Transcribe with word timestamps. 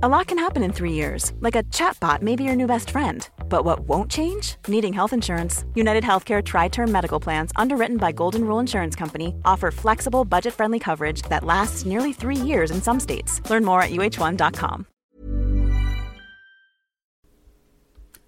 A 0.00 0.08
lot 0.08 0.28
can 0.28 0.38
happen 0.38 0.62
in 0.62 0.72
three 0.72 0.92
years, 0.92 1.32
like 1.40 1.56
a 1.56 1.64
chatbot 1.74 2.22
may 2.22 2.36
be 2.36 2.44
your 2.44 2.54
new 2.54 2.68
best 2.68 2.90
friend. 2.90 3.28
But 3.48 3.64
what 3.64 3.80
won't 3.80 4.08
change? 4.08 4.54
Needing 4.68 4.92
health 4.92 5.12
insurance. 5.12 5.64
United 5.74 6.04
Healthcare 6.04 6.40
Tri 6.40 6.68
Term 6.68 6.92
Medical 6.92 7.18
Plans, 7.18 7.50
underwritten 7.56 7.96
by 7.96 8.12
Golden 8.12 8.44
Rule 8.44 8.60
Insurance 8.60 8.94
Company, 8.94 9.34
offer 9.44 9.72
flexible, 9.72 10.24
budget 10.24 10.54
friendly 10.54 10.78
coverage 10.78 11.22
that 11.22 11.42
lasts 11.42 11.84
nearly 11.84 12.12
three 12.12 12.36
years 12.36 12.70
in 12.70 12.80
some 12.80 13.00
states. 13.00 13.42
Learn 13.50 13.64
more 13.64 13.82
at 13.82 13.90
uhone.com. 13.90 14.86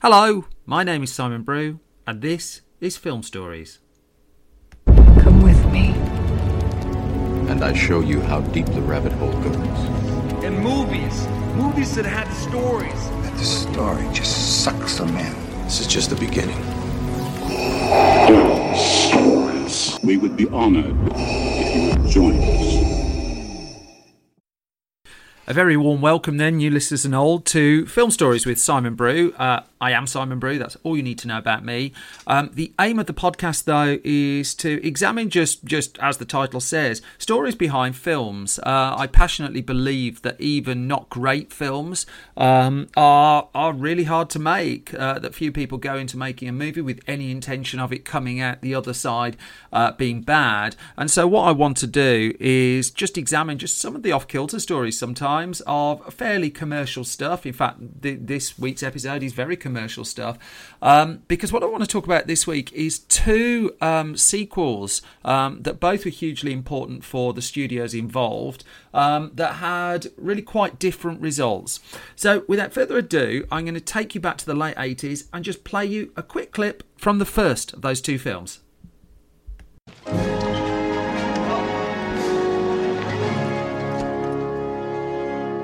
Hello, 0.02 0.46
my 0.66 0.82
name 0.82 1.04
is 1.04 1.12
Simon 1.12 1.44
Brew, 1.44 1.78
and 2.04 2.20
this 2.20 2.62
is 2.80 2.96
Film 2.96 3.22
Stories. 3.22 3.78
Come 4.86 5.40
with 5.44 5.64
me. 5.70 5.94
And 7.48 7.62
I 7.62 7.74
show 7.74 8.00
you 8.00 8.20
how 8.22 8.40
deep 8.40 8.66
the 8.66 8.82
rabbit 8.82 9.12
hole 9.12 9.40
goes. 9.40 9.89
And 11.60 11.68
movies. 11.68 11.94
Movies 11.94 11.94
that 11.96 12.06
had 12.06 12.32
stories. 12.32 13.10
That 13.22 13.36
the 13.36 13.44
story 13.44 14.08
just 14.12 14.64
sucks 14.64 14.98
them 14.98 15.08
in. 15.08 15.64
This 15.64 15.80
is 15.80 15.86
just 15.86 16.10
the 16.10 16.16
beginning. 16.16 16.56
Stories. 18.76 19.98
We 20.02 20.16
would 20.16 20.36
be 20.36 20.48
honored 20.48 20.96
if 21.14 21.76
you 21.76 22.02
would 22.02 22.10
join 22.10 22.36
us. 22.42 22.80
A 25.46 25.54
very 25.54 25.76
warm 25.76 26.00
welcome, 26.00 26.36
then, 26.36 26.58
new 26.58 26.70
listeners 26.70 27.04
and 27.04 27.14
old, 27.14 27.44
to 27.46 27.84
Film 27.86 28.10
Stories 28.10 28.46
with 28.46 28.58
Simon 28.58 28.94
Brew. 28.94 29.32
Uh, 29.36 29.62
I 29.80 29.92
am 29.92 30.06
Simon 30.06 30.38
Brew. 30.38 30.58
That's 30.58 30.76
all 30.82 30.94
you 30.94 31.02
need 31.02 31.18
to 31.20 31.28
know 31.28 31.38
about 31.38 31.64
me. 31.64 31.92
Um, 32.26 32.50
the 32.52 32.72
aim 32.78 32.98
of 32.98 33.06
the 33.06 33.14
podcast, 33.14 33.64
though, 33.64 33.98
is 34.04 34.54
to 34.56 34.86
examine 34.86 35.30
just, 35.30 35.64
just 35.64 35.98
as 36.00 36.18
the 36.18 36.26
title 36.26 36.60
says, 36.60 37.00
stories 37.16 37.54
behind 37.54 37.96
films. 37.96 38.58
Uh, 38.58 38.94
I 38.98 39.06
passionately 39.06 39.62
believe 39.62 40.20
that 40.20 40.38
even 40.38 40.86
not 40.86 41.08
great 41.08 41.50
films 41.50 42.04
um, 42.36 42.88
are 42.94 43.48
are 43.54 43.72
really 43.72 44.04
hard 44.04 44.28
to 44.30 44.38
make. 44.38 44.92
Uh, 44.92 45.18
that 45.18 45.34
few 45.34 45.50
people 45.50 45.78
go 45.78 45.96
into 45.96 46.18
making 46.18 46.48
a 46.48 46.52
movie 46.52 46.82
with 46.82 47.00
any 47.06 47.30
intention 47.30 47.80
of 47.80 47.90
it 47.90 48.04
coming 48.04 48.38
out 48.38 48.60
the 48.60 48.74
other 48.74 48.92
side 48.92 49.36
uh, 49.72 49.92
being 49.92 50.20
bad. 50.20 50.76
And 50.98 51.10
so, 51.10 51.26
what 51.26 51.44
I 51.44 51.52
want 51.52 51.78
to 51.78 51.86
do 51.86 52.34
is 52.38 52.90
just 52.90 53.16
examine 53.16 53.56
just 53.56 53.78
some 53.78 53.96
of 53.96 54.02
the 54.02 54.12
off 54.12 54.28
kilter 54.28 54.60
stories 54.60 54.98
sometimes 54.98 55.62
of 55.66 56.12
fairly 56.12 56.50
commercial 56.50 57.04
stuff. 57.04 57.46
In 57.46 57.54
fact, 57.54 58.02
th- 58.02 58.18
this 58.20 58.58
week's 58.58 58.82
episode 58.82 59.22
is 59.22 59.32
very 59.32 59.56
commercial 59.56 59.69
commercial 59.70 60.04
stuff. 60.04 60.36
Um, 60.82 61.22
because 61.28 61.52
what 61.52 61.62
I 61.62 61.66
want 61.66 61.84
to 61.84 61.88
talk 61.88 62.04
about 62.04 62.26
this 62.26 62.46
week 62.46 62.72
is 62.72 62.98
two 62.98 63.76
um, 63.80 64.16
sequels 64.16 65.00
um, 65.24 65.62
that 65.62 65.78
both 65.78 66.04
were 66.04 66.10
hugely 66.10 66.52
important 66.52 67.04
for 67.04 67.32
the 67.32 67.42
studios 67.42 67.94
involved 67.94 68.64
um, 68.92 69.30
that 69.34 69.54
had 69.54 70.08
really 70.16 70.42
quite 70.42 70.78
different 70.78 71.20
results. 71.20 71.78
So, 72.16 72.44
without 72.48 72.72
further 72.72 72.98
ado, 72.98 73.46
I'm 73.50 73.64
going 73.64 73.74
to 73.74 73.80
take 73.80 74.14
you 74.14 74.20
back 74.20 74.38
to 74.38 74.46
the 74.46 74.54
late 74.54 74.76
80s 74.76 75.28
and 75.32 75.44
just 75.44 75.62
play 75.62 75.86
you 75.86 76.12
a 76.16 76.22
quick 76.22 76.50
clip 76.50 76.82
from 76.96 77.18
the 77.18 77.24
first 77.24 77.72
of 77.72 77.82
those 77.82 78.00
two 78.00 78.18
films. 78.18 78.58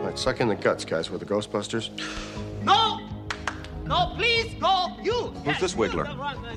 Right, 0.02 0.16
suck 0.16 0.40
in 0.40 0.48
the 0.48 0.54
guts, 0.54 0.84
guys, 0.84 1.10
with 1.10 1.20
the 1.20 1.26
Ghostbusters. 1.26 1.90
No! 2.62 3.05
No, 3.86 4.12
please, 4.16 4.54
go! 4.60 4.96
You! 5.02 5.28
Who's 5.44 5.60
this 5.60 5.74
Wiggler? 5.74 6.06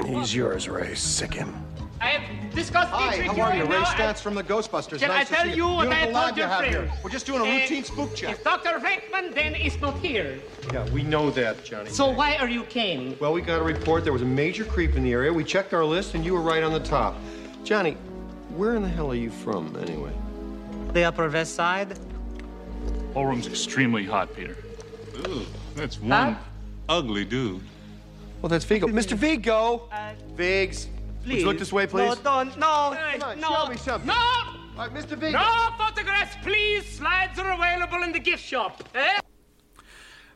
He's 0.07 0.33
yours, 0.33 0.67
Ray. 0.67 0.95
Sick 0.95 1.33
him. 1.33 1.53
I 2.01 2.07
have 2.11 2.55
discussed 2.55 2.89
Hi, 2.91 3.17
this 3.17 3.27
with 3.27 3.37
how 3.37 3.43
are 3.43 3.55
you? 3.55 3.63
right 3.63 3.69
Ray 3.71 3.79
now. 3.79 3.85
Stats 3.85 4.19
from 4.21 4.33
the 4.33 4.43
Ghostbusters. 4.43 4.99
Can 4.99 5.09
nice 5.09 5.21
I 5.21 5.23
to 5.25 5.33
tell 5.35 5.43
see 5.45 5.53
you 5.57 5.67
what 5.67 5.87
I 5.89 6.05
Beautiful 6.05 6.05
told 6.05 6.13
lab 6.13 6.35
you 6.37 6.41
your 6.43 6.47
have 6.49 6.63
here. 6.65 6.73
friends? 6.87 7.03
We're 7.03 7.09
just 7.09 7.25
doing 7.25 7.41
a 7.41 7.43
Uh, 7.43 7.59
routine 7.59 7.83
spook 7.83 8.15
check. 8.15 8.31
If 8.31 8.43
Dr. 8.43 8.79
Venkman 8.79 9.35
then 9.35 9.53
is 9.53 9.79
not 9.81 9.97
here, 9.99 10.39
Yeah, 10.73 10.89
we 10.91 11.03
know 11.03 11.29
that, 11.31 11.63
Johnny. 11.65 11.89
so 11.89 12.09
why 12.09 12.37
are 12.37 12.47
you 12.47 12.63
came? 12.63 13.17
Well, 13.19 13.33
we 13.33 13.41
got 13.41 13.59
a 13.59 13.63
report 13.63 14.03
there 14.05 14.13
was 14.13 14.21
a 14.21 14.25
major 14.25 14.63
creep 14.63 14.95
in 14.95 15.03
the 15.03 15.11
area. 15.11 15.31
We 15.31 15.43
checked 15.43 15.73
our 15.73 15.83
list, 15.85 16.15
and 16.15 16.23
you 16.25 16.33
were 16.33 16.41
right 16.41 16.63
on 16.63 16.71
the 16.71 16.79
top. 16.79 17.15
Johnny, 17.65 17.97
where 18.55 18.75
in 18.75 18.81
the 18.81 18.89
hell 18.89 19.11
are 19.11 19.15
you 19.15 19.29
from, 19.29 19.75
anyway? 19.75 20.11
The 20.93 21.03
Upper 21.03 21.29
West 21.29 21.53
Side? 21.55 21.99
Whole 23.13 23.25
room's 23.25 23.45
extremely 23.45 24.05
hot, 24.05 24.33
Peter. 24.35 24.55
Ooh, 25.27 25.45
that's 25.75 25.99
one 25.99 26.37
ugly 26.89 27.23
dude. 27.23 27.61
Well, 28.41 28.49
that's 28.49 28.65
Vigo. 28.65 28.87
Mr. 28.87 29.13
Vigo! 29.13 29.89
Uh, 29.91 30.13
Vigs. 30.35 30.87
Would 31.25 31.37
you 31.37 31.45
look 31.45 31.59
this 31.59 31.71
way, 31.71 31.83
No, 31.83 31.89
please? 31.89 32.17
don't, 32.19 32.57
no, 32.57 32.95
Come 33.19 33.23
on, 33.23 33.39
no, 33.39 33.47
show 33.47 33.69
me 33.69 33.77
something. 33.77 34.07
no! 34.07 34.13
All 34.13 34.55
right, 34.77 34.93
Mr. 34.93 35.17
Vigo. 35.17 35.37
No 35.37 35.69
photographs, 35.77 36.37
please! 36.41 36.85
Slides 36.85 37.37
are 37.37 37.51
available 37.51 38.03
in 38.03 38.11
the 38.11 38.19
gift 38.19 38.43
shop. 38.43 38.83
Eh? 38.95 39.19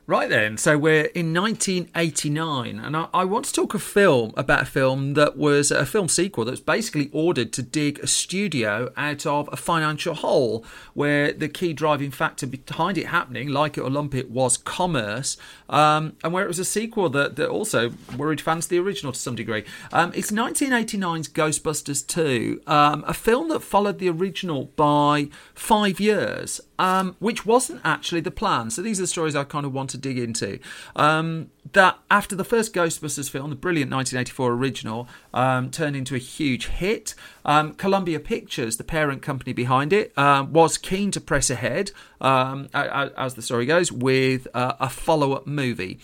Right 0.06 0.28
then, 0.28 0.58
so 0.58 0.78
we're 0.78 1.06
in 1.16 1.34
1989, 1.34 2.78
and 2.78 2.98
I, 2.98 3.08
I, 3.14 3.24
want 3.24 3.46
to 3.46 3.54
talk 3.54 3.74
a 3.74 3.80
film 3.80 4.34
about 4.36 4.64
a 4.64 4.66
film 4.66 5.14
that 5.14 5.38
was 5.38 5.72
a 5.72 5.86
film 5.86 6.10
sequel 6.10 6.44
that 6.44 6.52
was 6.52 6.60
basically 6.60 7.10
ordered 7.14 7.54
to 7.54 7.62
dig 7.62 8.00
a 8.00 8.08
studio 8.08 8.92
out 8.98 9.26
of 9.26 9.48
a 9.54 9.56
financial 9.56 10.14
hole, 10.14 10.66
where 10.94 11.32
the 11.32 11.48
key 11.48 11.72
driving 11.72 12.12
factor 12.12 12.46
behind 12.46 12.98
it 12.98 13.08
happening, 13.08 13.48
like 13.48 13.78
it 13.78 13.82
or 13.82 13.90
lump 13.90 14.14
it, 14.14 14.30
was 14.30 14.58
commerce, 14.58 15.38
um, 15.74 16.16
and 16.24 16.32
where 16.32 16.44
it 16.44 16.48
was 16.48 16.60
a 16.60 16.66
sequel 16.66 17.10
that, 17.10 17.36
that 17.36 17.50
also 17.50 17.94
worried 18.16 18.40
fans 18.40 18.66
of 18.66 18.70
the 18.70 18.78
original 18.78 19.12
to 19.12 19.20
some 19.20 19.36
degree. 19.36 19.64
Um, 19.92 20.12
it's 20.16 20.30
1989's 20.30 21.28
Ghostbusters 21.30 22.06
2, 22.06 22.62
um, 22.68 23.04
a 23.08 23.14
film 23.14 23.50
that 23.50 23.62
followed 23.62 23.98
the 23.98 24.08
original 24.08 24.66
by 24.76 25.30
five 25.56 26.00
years. 26.00 26.62
Um, 26.80 27.16
which 27.20 27.46
wasn't 27.46 27.80
actually 27.86 28.22
the 28.22 28.32
plan. 28.32 28.70
So 28.70 28.82
these 28.82 29.00
are 29.00 29.04
the 29.04 29.08
stories 29.08 29.38
I 29.38 29.46
kind 29.46 29.66
of 29.66 29.74
want 29.74 29.92
to 29.92 29.98
dig 29.98 30.18
into. 30.18 30.60
Um, 30.98 31.50
that 31.72 31.98
after 32.12 32.36
the 32.36 32.44
first 32.44 32.74
Ghostbusters 32.74 33.30
film, 33.30 33.52
the 33.52 33.56
brilliant 33.56 33.90
1984 33.90 34.52
original, 34.52 35.08
um, 35.34 35.72
turned 35.72 35.96
into 35.96 36.14
a 36.16 36.18
huge 36.18 36.68
hit, 36.68 37.16
um, 37.46 37.74
Columbia 37.74 38.20
Pictures, 38.20 38.78
the 38.78 38.84
parent 38.84 39.22
company 39.22 39.54
behind 39.54 39.94
it, 39.94 40.14
uh, 40.18 40.46
was 40.50 40.78
keen 40.78 41.12
to 41.12 41.22
press 41.22 41.50
ahead, 41.50 41.92
um, 42.22 42.70
as 42.74 43.36
the 43.36 43.42
story 43.42 43.66
goes, 43.66 43.92
with 43.92 44.48
uh, 44.54 44.74
a 44.80 44.90
follow 44.90 45.34
up 45.34 45.48
movie. 45.48 46.00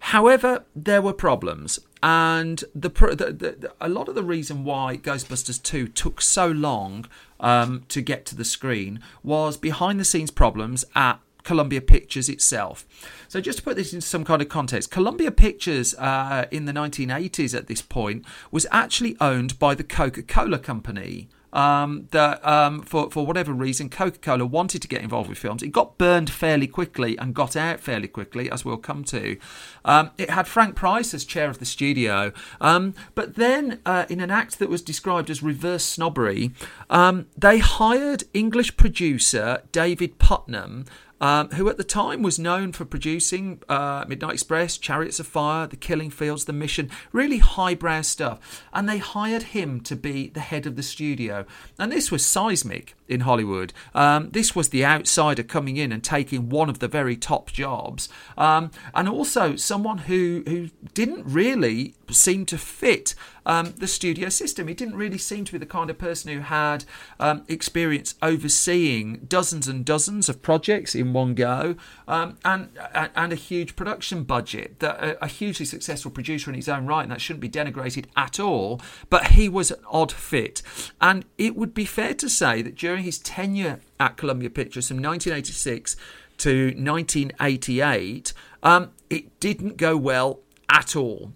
However, 0.00 0.64
there 0.74 1.02
were 1.02 1.12
problems, 1.12 1.78
and 2.02 2.64
the, 2.74 2.88
the, 2.88 3.32
the, 3.58 3.72
a 3.80 3.88
lot 3.88 4.08
of 4.08 4.14
the 4.14 4.22
reason 4.22 4.64
why 4.64 4.96
Ghostbusters 4.96 5.62
2 5.62 5.88
took 5.88 6.22
so 6.22 6.46
long 6.46 7.06
um, 7.38 7.84
to 7.88 8.00
get 8.00 8.24
to 8.26 8.34
the 8.34 8.44
screen 8.44 9.00
was 9.22 9.58
behind 9.58 10.00
the 10.00 10.04
scenes 10.04 10.30
problems 10.30 10.86
at 10.94 11.20
Columbia 11.42 11.80
Pictures 11.80 12.28
itself. 12.28 12.86
So, 13.28 13.40
just 13.40 13.58
to 13.58 13.64
put 13.64 13.76
this 13.76 13.92
into 13.92 14.06
some 14.06 14.24
kind 14.24 14.42
of 14.42 14.48
context, 14.48 14.90
Columbia 14.90 15.30
Pictures 15.30 15.94
uh, 15.94 16.46
in 16.50 16.64
the 16.64 16.72
1980s 16.72 17.56
at 17.56 17.66
this 17.66 17.82
point 17.82 18.24
was 18.50 18.66
actually 18.70 19.16
owned 19.20 19.58
by 19.58 19.74
the 19.74 19.84
Coca 19.84 20.22
Cola 20.22 20.58
Company. 20.58 21.28
Um, 21.52 22.06
that 22.12 22.46
um, 22.46 22.82
for 22.82 23.10
for 23.10 23.26
whatever 23.26 23.52
reason, 23.52 23.88
Coca 23.88 24.18
Cola 24.18 24.46
wanted 24.46 24.82
to 24.82 24.88
get 24.88 25.02
involved 25.02 25.28
with 25.28 25.38
films. 25.38 25.62
It 25.62 25.72
got 25.72 25.98
burned 25.98 26.30
fairly 26.30 26.68
quickly 26.68 27.18
and 27.18 27.34
got 27.34 27.56
out 27.56 27.80
fairly 27.80 28.06
quickly, 28.06 28.50
as 28.50 28.64
we'll 28.64 28.76
come 28.76 29.02
to. 29.04 29.36
Um, 29.84 30.10
it 30.16 30.30
had 30.30 30.46
Frank 30.46 30.76
Price 30.76 31.12
as 31.12 31.24
chair 31.24 31.50
of 31.50 31.58
the 31.58 31.64
studio, 31.64 32.32
um, 32.60 32.94
but 33.14 33.34
then 33.34 33.80
uh, 33.84 34.06
in 34.08 34.20
an 34.20 34.30
act 34.30 34.60
that 34.60 34.68
was 34.68 34.80
described 34.80 35.28
as 35.28 35.42
reverse 35.42 35.82
snobbery, 35.82 36.52
um, 36.88 37.26
they 37.36 37.58
hired 37.58 38.24
English 38.32 38.76
producer 38.76 39.62
David 39.72 40.18
Puttnam. 40.18 40.86
Um, 41.20 41.50
who 41.50 41.68
at 41.68 41.76
the 41.76 41.84
time 41.84 42.22
was 42.22 42.38
known 42.38 42.72
for 42.72 42.84
producing 42.84 43.62
uh, 43.68 44.04
Midnight 44.08 44.34
Express, 44.34 44.78
Chariots 44.78 45.20
of 45.20 45.26
Fire, 45.26 45.66
The 45.66 45.76
Killing 45.76 46.10
Fields, 46.10 46.46
The 46.46 46.52
Mission, 46.52 46.90
really 47.12 47.38
highbrow 47.38 48.02
stuff. 48.02 48.64
And 48.72 48.88
they 48.88 48.98
hired 48.98 49.42
him 49.42 49.80
to 49.82 49.96
be 49.96 50.28
the 50.28 50.40
head 50.40 50.66
of 50.66 50.76
the 50.76 50.82
studio. 50.82 51.44
And 51.78 51.92
this 51.92 52.10
was 52.10 52.24
seismic 52.24 52.94
in 53.08 53.20
Hollywood. 53.20 53.72
Um, 53.94 54.30
this 54.30 54.56
was 54.56 54.70
the 54.70 54.84
outsider 54.86 55.42
coming 55.42 55.76
in 55.76 55.92
and 55.92 56.02
taking 56.02 56.48
one 56.48 56.70
of 56.70 56.78
the 56.78 56.88
very 56.88 57.16
top 57.16 57.52
jobs. 57.52 58.08
Um, 58.38 58.70
and 58.94 59.08
also 59.08 59.56
someone 59.56 59.98
who, 59.98 60.42
who 60.46 60.70
didn't 60.94 61.24
really 61.26 61.94
seem 62.14 62.46
to 62.46 62.58
fit 62.58 63.14
um, 63.46 63.74
the 63.78 63.86
studio 63.86 64.28
system. 64.28 64.68
He 64.68 64.74
didn't 64.74 64.96
really 64.96 65.18
seem 65.18 65.44
to 65.44 65.52
be 65.52 65.58
the 65.58 65.66
kind 65.66 65.90
of 65.90 65.98
person 65.98 66.32
who 66.32 66.40
had 66.40 66.84
um, 67.18 67.44
experience 67.48 68.14
overseeing 68.22 69.20
dozens 69.28 69.66
and 69.68 69.84
dozens 69.84 70.28
of 70.28 70.42
projects 70.42 70.94
in 70.94 71.12
one 71.12 71.34
go, 71.34 71.76
um, 72.06 72.36
and 72.44 72.70
and 72.94 73.32
a 73.32 73.36
huge 73.36 73.76
production 73.76 74.24
budget. 74.24 74.78
That 74.80 75.02
a, 75.02 75.24
a, 75.24 75.26
hugely 75.26 75.66
successful 75.66 76.10
producer 76.10 76.50
in 76.50 76.56
his 76.56 76.68
own 76.68 76.86
right, 76.86 77.02
and 77.02 77.12
that 77.12 77.20
shouldn't 77.20 77.40
be 77.40 77.48
denigrated 77.48 78.06
at 78.16 78.38
all. 78.38 78.80
But 79.08 79.28
he 79.28 79.48
was 79.48 79.70
an 79.70 79.80
odd 79.90 80.12
fit, 80.12 80.62
and 81.00 81.24
it 81.38 81.56
would 81.56 81.74
be 81.74 81.84
fair 81.84 82.14
to 82.14 82.28
say 82.28 82.62
that 82.62 82.74
during 82.76 83.04
his 83.04 83.18
tenure 83.18 83.80
at 83.98 84.16
Columbia 84.16 84.50
Pictures 84.50 84.88
from 84.88 84.98
1986 84.98 85.96
to 86.38 86.66
1988, 86.66 88.32
um, 88.62 88.90
it 89.08 89.40
didn't 89.40 89.76
go 89.76 89.96
well 89.96 90.40
at 90.68 90.96
all. 90.96 91.32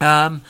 Um, 0.00 0.42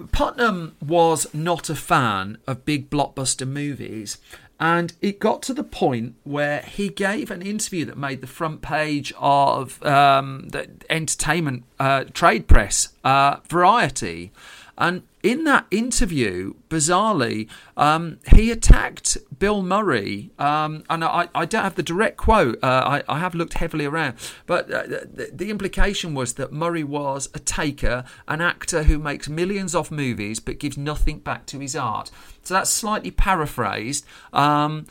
Puttnam 0.00 0.72
was 0.80 1.26
not 1.32 1.70
a 1.70 1.74
fan 1.74 2.38
of 2.46 2.64
big 2.64 2.90
blockbuster 2.90 3.48
movies, 3.48 4.18
And 4.58 4.94
it 5.02 5.18
got 5.18 5.42
to 5.42 5.54
the 5.54 5.64
point 5.64 6.14
where 6.24 6.60
he 6.62 6.88
gave 6.88 7.30
an 7.30 7.42
interview 7.42 7.84
that 7.86 7.98
made 7.98 8.20
the 8.20 8.26
front 8.26 8.62
page 8.62 9.12
of 9.18 9.82
um, 9.84 10.48
the 10.48 10.68
entertainment 10.88 11.64
uh, 11.78 12.04
trade 12.04 12.48
press, 12.48 12.88
uh, 13.04 13.36
Variety. 13.48 14.32
And 14.78 15.02
in 15.26 15.42
that 15.42 15.66
interview, 15.72 16.54
bizarrely, 16.70 17.48
um, 17.76 18.20
he 18.32 18.52
attacked 18.52 19.18
Bill 19.36 19.60
Murray. 19.60 20.30
Um, 20.38 20.84
and 20.88 21.02
I, 21.02 21.28
I, 21.34 21.44
don't 21.44 21.64
have 21.64 21.74
the 21.74 21.82
direct 21.82 22.16
quote, 22.16 22.62
uh, 22.62 23.00
I, 23.08 23.12
I, 23.12 23.18
have 23.18 23.34
looked 23.34 23.54
heavily 23.54 23.86
around, 23.86 24.14
but 24.46 24.70
uh, 24.70 24.86
the, 24.86 25.30
the, 25.32 25.50
implication 25.50 26.14
was 26.14 26.34
that 26.34 26.52
Murray 26.52 26.84
was 26.84 27.28
a 27.34 27.40
taker, 27.40 28.04
an 28.28 28.40
actor 28.40 28.84
who 28.84 29.00
makes 29.00 29.28
millions 29.28 29.74
off 29.74 29.90
movies 29.90 30.38
but 30.38 30.60
gives 30.60 30.78
nothing 30.78 31.18
back 31.18 31.44
to 31.46 31.58
his 31.58 31.74
art. 31.74 32.12
So 32.44 32.54
that's 32.54 32.70
slightly 32.70 33.10
paraphrased. 33.10 34.06
Um, 34.32 34.86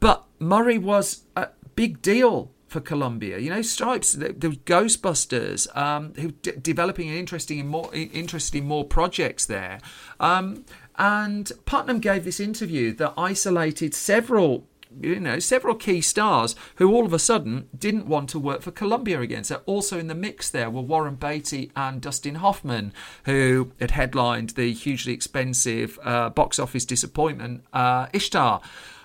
but 0.00 0.26
Murray 0.38 0.76
was 0.76 1.24
a 1.34 1.48
big 1.76 2.02
deal 2.02 2.50
for 2.68 2.80
Columbia. 2.80 3.38
You 3.38 3.50
know, 3.50 3.62
Stripes, 3.62 4.12
the, 4.12 4.32
the 4.32 4.50
Ghostbusters, 4.50 5.74
um, 5.76 6.12
who 6.14 6.32
d- 6.32 6.52
developing 6.60 7.08
an 7.08 7.16
interesting 7.16 7.58
in 7.58 7.66
more 7.66 7.92
interesting 7.92 8.66
more 8.66 8.84
projects 8.84 9.46
there. 9.46 9.80
Um, 10.20 10.64
and 10.96 11.50
Puttnam 11.64 12.00
gave 12.00 12.24
this 12.24 12.40
interview 12.40 12.92
that 12.94 13.14
isolated 13.16 13.94
several 13.94 14.66
you 15.00 15.20
know, 15.20 15.38
several 15.38 15.74
key 15.74 16.00
stars 16.00 16.56
who 16.76 16.90
all 16.92 17.04
of 17.04 17.12
a 17.12 17.18
sudden 17.18 17.68
didn't 17.76 18.06
want 18.06 18.28
to 18.30 18.38
work 18.38 18.62
for 18.62 18.70
Columbia 18.70 19.20
again. 19.20 19.44
So 19.44 19.60
also 19.66 19.98
in 19.98 20.06
the 20.06 20.14
mix 20.14 20.50
there 20.50 20.70
were 20.70 20.80
Warren 20.80 21.14
Beatty 21.14 21.70
and 21.76 22.00
Dustin 22.00 22.36
Hoffman, 22.36 22.92
who 23.24 23.72
had 23.80 23.90
headlined 23.90 24.50
the 24.50 24.72
hugely 24.72 25.12
expensive 25.12 25.98
uh, 26.02 26.30
box 26.30 26.58
office 26.58 26.86
disappointment 26.86 27.64
uh, 27.72 28.06
Ishtar. 28.14 28.62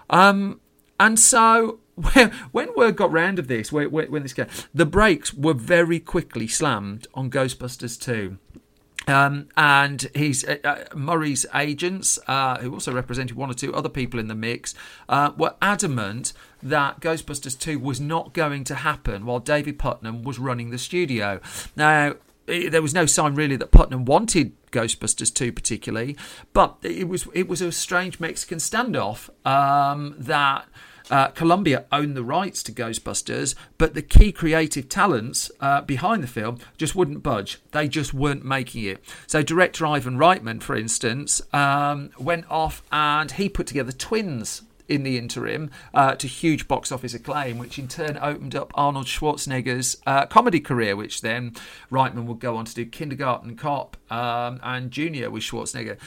Um, 0.10 0.62
and 1.00 1.20
so 1.20 1.80
when, 1.96 2.32
when 2.52 2.76
word 2.76 2.96
got 2.96 3.12
round 3.12 3.40
of 3.40 3.48
this, 3.48 3.72
when, 3.72 3.92
when 3.92 4.24
this 4.24 4.34
came, 4.34 4.48
the 4.74 4.86
brakes 4.86 5.34
were 5.34 5.54
very 5.54 6.00
quickly 6.00 6.48
slammed 6.48 7.08
on 7.14 7.30
Ghostbusters 7.30 8.00
2. 8.00 8.38
Um, 9.08 9.50
and 9.58 10.10
he's 10.16 10.46
uh, 10.46 10.58
uh, 10.64 10.96
Murray's 10.96 11.46
agents, 11.54 12.20
uh, 12.28 12.58
who 12.60 12.74
also 12.74 12.94
represented 12.94 13.36
one 13.36 13.50
or 13.50 13.54
two 13.54 13.74
other 13.74 13.90
people 13.90 14.20
in 14.20 14.28
the 14.28 14.36
mix, 14.36 14.74
uh, 15.10 15.32
were 15.38 15.56
adamant 15.62 16.34
that 16.62 17.02
Ghostbusters 17.02 17.60
2 17.60 17.80
was 17.80 18.00
not 18.00 18.34
going 18.34 18.64
to 18.66 18.76
happen 18.76 19.26
while 19.26 19.40
David 19.40 19.78
Puttnam 19.78 20.24
was 20.24 20.40
running 20.40 20.70
the 20.70 20.78
studio. 20.78 21.42
Now, 21.76 22.16
it, 22.48 22.72
there 22.72 22.82
was 22.82 22.94
no 22.94 23.06
sign 23.06 23.36
really 23.36 23.58
that 23.58 23.72
Puttnam 23.72 24.06
wanted 24.06 24.54
Ghostbusters 24.72 25.34
2 25.34 25.52
particularly, 25.52 26.16
but 26.54 26.78
it 26.82 27.08
was 27.08 27.28
it 27.34 27.48
was 27.48 27.62
a 27.62 27.72
strange 27.72 28.20
Mexican 28.20 28.58
standoff 28.58 29.30
um, 29.46 30.16
that 30.18 30.66
uh, 31.10 31.28
Columbia 31.30 31.86
owned 31.92 32.16
the 32.16 32.24
rights 32.24 32.64
to 32.64 32.72
Ghostbusters, 32.72 33.56
but 33.78 33.94
the 33.94 34.02
key 34.02 34.32
creative 34.32 34.90
talents 34.90 35.52
uh, 35.60 35.82
behind 35.82 36.24
the 36.24 36.28
film 36.28 36.60
just 36.78 36.96
wouldn't 36.96 37.24
budge. 37.24 37.60
They 37.72 37.88
just 37.88 38.14
weren't 38.14 38.46
making 38.46 38.84
it. 38.86 39.04
So, 39.28 39.42
director 39.42 39.86
Ivan 39.86 40.18
Reitman, 40.18 40.62
for 40.62 40.76
instance, 40.76 41.42
um, 41.54 42.12
went 42.18 42.50
off 42.50 42.84
and 42.92 43.32
he 43.32 43.50
put 43.50 43.68
together 43.68 43.92
twins 43.92 44.62
in 44.88 45.04
the 45.04 45.18
interim 45.18 45.72
uh, 45.94 46.16
to 46.16 46.28
huge 46.28 46.68
box 46.68 46.92
office 46.92 47.14
acclaim, 47.14 47.58
which 47.58 47.80
in 47.80 47.88
turn 47.88 48.18
opened 48.22 48.56
up 48.56 48.72
Arnold 48.76 49.08
Schwarzenegger's 49.08 49.98
uh, 50.06 50.26
comedy 50.26 50.60
career, 50.60 50.96
which 50.96 51.22
then 51.22 51.54
Reitman 51.92 52.26
would 52.26 52.40
go 52.40 52.58
on 52.58 52.66
to 52.66 52.74
do 52.74 52.86
Kindergarten 52.86 53.56
Cop 53.56 53.98
um, 54.12 54.60
and 54.62 54.92
Junior 54.92 55.30
with 55.30 55.44
Schwarzenegger 55.44 55.98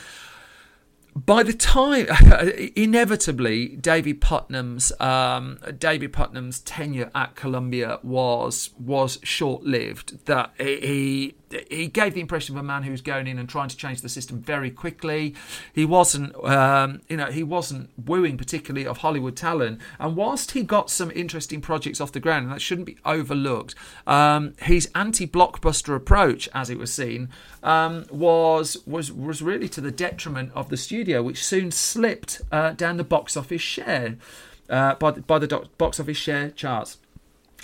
by 1.16 1.42
the 1.42 1.54
time 1.54 2.06
inevitably 2.76 3.68
David 3.68 4.20
Puttnam's 4.20 4.92
um, 5.00 5.58
David 5.78 6.12
Puttnam's 6.12 6.60
tenure 6.60 7.10
at 7.14 7.34
Columbia 7.34 7.98
was 8.02 8.70
was 8.78 9.18
short 9.22 9.62
lived. 9.62 10.26
That 10.26 10.52
he 10.58 11.34
he 11.68 11.86
gave 11.86 12.14
the 12.14 12.20
impression 12.20 12.56
of 12.56 12.60
a 12.60 12.64
man 12.64 12.82
who 12.82 12.90
was 12.90 13.00
going 13.00 13.26
in 13.26 13.38
and 13.38 13.48
trying 13.48 13.68
to 13.68 13.76
change 13.76 14.02
the 14.02 14.08
system 14.08 14.40
very 14.40 14.70
quickly. 14.70 15.34
He 15.72 15.84
wasn't, 15.84 16.34
um, 16.44 17.02
you 17.08 17.16
know, 17.16 17.26
he 17.26 17.42
wasn't 17.42 17.90
wooing 17.96 18.36
particularly 18.36 18.86
of 18.86 18.98
Hollywood 18.98 19.36
talent. 19.36 19.80
And 20.00 20.16
whilst 20.16 20.52
he 20.52 20.62
got 20.62 20.90
some 20.90 21.12
interesting 21.12 21.60
projects 21.60 22.00
off 22.00 22.12
the 22.12 22.20
ground, 22.20 22.44
and 22.44 22.52
that 22.52 22.60
shouldn't 22.60 22.86
be 22.86 22.98
overlooked, 23.04 23.74
um, 24.06 24.54
his 24.60 24.90
anti-blockbuster 24.94 25.94
approach, 25.94 26.48
as 26.52 26.68
it 26.68 26.78
was 26.78 26.92
seen, 26.92 27.28
um, 27.62 28.06
was 28.10 28.76
was 28.86 29.12
was 29.12 29.40
really 29.40 29.68
to 29.68 29.80
the 29.80 29.92
detriment 29.92 30.50
of 30.54 30.68
the 30.68 30.76
studio, 30.76 31.05
which 31.06 31.44
soon 31.44 31.70
slipped 31.70 32.42
uh, 32.50 32.72
down 32.72 32.96
the 32.96 33.04
box 33.04 33.36
office 33.36 33.62
share 33.62 34.16
uh, 34.68 34.94
by 34.96 35.10
the, 35.10 35.20
by 35.22 35.38
the 35.38 35.68
box 35.78 36.00
office 36.00 36.16
share 36.16 36.50
charts. 36.50 36.98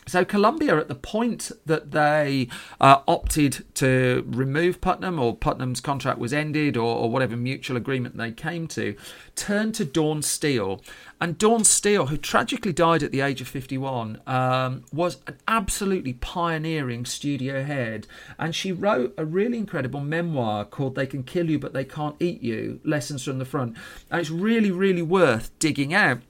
So 0.07 0.25
Columbia, 0.25 0.77
at 0.79 0.89
the 0.89 0.97
point 0.97 1.53
that 1.65 1.93
they 1.93 2.49
uh, 2.81 2.99
opted 3.07 3.65
to 3.75 4.25
remove 4.27 4.81
Puttnam, 4.81 5.21
or 5.21 5.37
Puttnam's 5.37 5.81
contract 5.81 6.19
was 6.19 6.33
ended, 6.33 6.77
or, 6.77 6.97
or, 6.97 7.11
whatever 7.11 7.37
mutual 7.37 7.77
agreement 7.77 8.17
they 8.17 8.33
came 8.33 8.67
to, 8.69 8.97
turned 9.37 9.75
to 9.77 9.85
Dawn 9.85 10.21
Steel, 10.23 10.81
And 11.21 11.39
Dawn 11.39 11.63
Steel, 11.63 12.07
who 12.07 12.17
tragically 12.17 12.73
died 12.73 13.05
at 13.05 13.13
the 13.13 13.21
age 13.21 13.41
of 13.41 13.47
51, 13.47 14.21
um, 14.27 14.85
was 14.93 15.19
an 15.29 15.39
absolutely 15.47 16.15
pioneering 16.15 17.05
studio 17.05 17.63
head. 17.63 18.09
And 18.41 18.57
she 18.57 18.73
wrote 18.73 19.15
a 19.17 19.25
really 19.25 19.59
incredible 19.59 20.01
memoir 20.01 20.65
called 20.65 20.97
They 20.97 21.07
Can 21.07 21.23
Kill 21.23 21.49
You 21.49 21.61
But 21.61 21.75
They 21.75 21.85
Can't 21.85 22.17
Eat 22.19 22.43
You 22.43 22.81
Lessons 22.85 23.23
from 23.23 23.39
the 23.39 23.45
Front. 23.45 23.77
And 24.11 24.21
it's 24.21 24.31
really, 24.31 24.73
really 24.73 25.03
worth 25.03 25.57
digging 25.61 25.95
out 25.95 26.23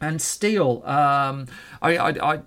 and 0.00 0.20
Steel, 0.20 0.82
um, 0.84 1.46
I, 1.80 1.96
I, 1.96 2.10
I, 2.34 2.40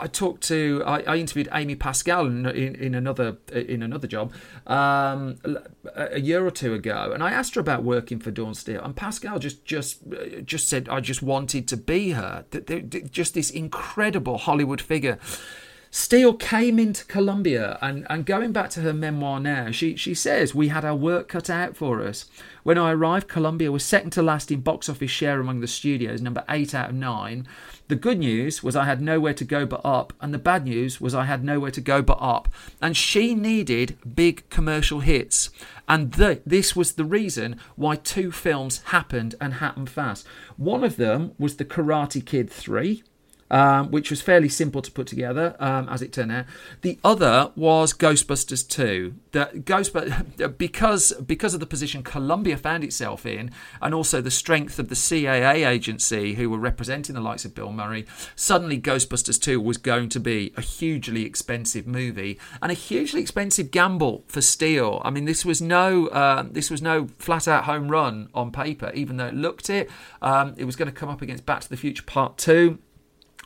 I, 0.00 0.06
talked 0.08 0.42
to, 0.44 0.82
I, 0.84 1.02
I 1.02 1.16
interviewed 1.16 1.48
Amy 1.52 1.76
Pascal 1.76 2.26
in, 2.26 2.46
in, 2.46 2.74
in, 2.74 2.94
another 2.94 3.38
in 3.52 3.82
another 3.82 4.08
job 4.08 4.32
um, 4.66 5.38
a 5.94 6.20
year 6.20 6.44
or 6.44 6.50
two 6.50 6.74
ago, 6.74 7.12
and 7.12 7.22
I 7.22 7.30
asked 7.30 7.54
her 7.54 7.60
about 7.60 7.84
working 7.84 8.18
for 8.18 8.30
Dawn 8.30 8.54
Steel, 8.54 8.82
and 8.82 8.96
Pascal 8.96 9.38
just 9.38 9.64
just 9.64 10.00
just 10.44 10.68
said 10.68 10.88
I 10.88 11.00
just 11.00 11.22
wanted 11.22 11.68
to 11.68 11.76
be 11.76 12.10
her, 12.10 12.44
just 13.10 13.34
this 13.34 13.50
incredible 13.50 14.38
Hollywood 14.38 14.80
figure. 14.80 15.18
Steel 15.96 16.34
came 16.34 16.80
into 16.80 17.04
Columbia, 17.04 17.78
and, 17.80 18.04
and 18.10 18.26
going 18.26 18.50
back 18.50 18.68
to 18.70 18.80
her 18.80 18.92
memoir 18.92 19.38
now, 19.38 19.70
she, 19.70 19.94
she 19.94 20.12
says, 20.12 20.52
We 20.52 20.66
had 20.66 20.84
our 20.84 20.96
work 20.96 21.28
cut 21.28 21.48
out 21.48 21.76
for 21.76 22.02
us. 22.02 22.24
When 22.64 22.78
I 22.78 22.90
arrived, 22.90 23.28
Columbia 23.28 23.70
was 23.70 23.84
second 23.84 24.10
to 24.14 24.22
last 24.22 24.50
in 24.50 24.60
box 24.62 24.88
office 24.88 25.12
share 25.12 25.38
among 25.38 25.60
the 25.60 25.68
studios, 25.68 26.20
number 26.20 26.42
8 26.48 26.74
out 26.74 26.90
of 26.90 26.96
9. 26.96 27.46
The 27.86 27.94
good 27.94 28.18
news 28.18 28.60
was 28.60 28.74
I 28.74 28.86
had 28.86 29.00
nowhere 29.00 29.34
to 29.34 29.44
go 29.44 29.66
but 29.66 29.82
up, 29.84 30.12
and 30.20 30.34
the 30.34 30.38
bad 30.38 30.64
news 30.64 31.00
was 31.00 31.14
I 31.14 31.26
had 31.26 31.44
nowhere 31.44 31.70
to 31.70 31.80
go 31.80 32.02
but 32.02 32.18
up. 32.20 32.48
And 32.82 32.96
she 32.96 33.36
needed 33.36 33.96
big 34.16 34.50
commercial 34.50 34.98
hits. 34.98 35.50
And 35.88 36.14
the, 36.14 36.42
this 36.44 36.74
was 36.74 36.94
the 36.94 37.04
reason 37.04 37.60
why 37.76 37.94
two 37.94 38.32
films 38.32 38.82
happened 38.86 39.36
and 39.40 39.54
happened 39.54 39.90
fast. 39.90 40.26
One 40.56 40.82
of 40.82 40.96
them 40.96 41.36
was 41.38 41.54
The 41.54 41.64
Karate 41.64 42.26
Kid 42.26 42.50
3 42.50 43.04
um, 43.50 43.90
which 43.90 44.10
was 44.10 44.22
fairly 44.22 44.48
simple 44.48 44.82
to 44.82 44.90
put 44.90 45.06
together, 45.06 45.56
um, 45.60 45.88
as 45.88 46.02
it 46.02 46.12
turned 46.12 46.32
out. 46.32 46.46
The 46.82 46.98
other 47.04 47.50
was 47.56 47.92
Ghostbusters 47.92 48.66
2. 48.68 49.14
That 49.32 49.64
Ghostbusters, 49.64 50.56
because 50.58 51.12
because 51.12 51.54
of 51.54 51.60
the 51.60 51.66
position 51.66 52.02
Columbia 52.02 52.56
found 52.56 52.84
itself 52.84 53.26
in, 53.26 53.50
and 53.82 53.94
also 53.94 54.20
the 54.20 54.30
strength 54.30 54.78
of 54.78 54.88
the 54.88 54.94
CAA 54.94 55.66
agency 55.66 56.34
who 56.34 56.50
were 56.50 56.58
representing 56.58 57.14
the 57.14 57.20
likes 57.20 57.44
of 57.44 57.54
Bill 57.54 57.72
Murray, 57.72 58.06
suddenly 58.34 58.80
Ghostbusters 58.80 59.40
2 59.40 59.60
was 59.60 59.76
going 59.76 60.08
to 60.10 60.20
be 60.20 60.52
a 60.56 60.60
hugely 60.60 61.24
expensive 61.24 61.86
movie 61.86 62.38
and 62.62 62.70
a 62.70 62.74
hugely 62.74 63.20
expensive 63.20 63.70
gamble 63.70 64.24
for 64.26 64.40
Steel. 64.40 65.00
I 65.04 65.10
mean, 65.10 65.24
this 65.24 65.44
was 65.44 65.60
no 65.60 66.08
uh, 66.08 66.44
this 66.50 66.70
was 66.70 66.82
no 66.82 67.08
flat 67.18 67.46
out 67.48 67.64
home 67.64 67.88
run 67.88 68.28
on 68.34 68.50
paper, 68.52 68.90
even 68.94 69.16
though 69.16 69.26
it 69.26 69.34
looked 69.34 69.70
it. 69.70 69.90
Um, 70.22 70.54
it 70.56 70.64
was 70.64 70.76
going 70.76 70.90
to 70.90 70.94
come 70.94 71.08
up 71.08 71.22
against 71.22 71.46
Back 71.46 71.60
to 71.62 71.68
the 71.68 71.76
Future 71.76 72.02
Part 72.02 72.38
Two. 72.38 72.78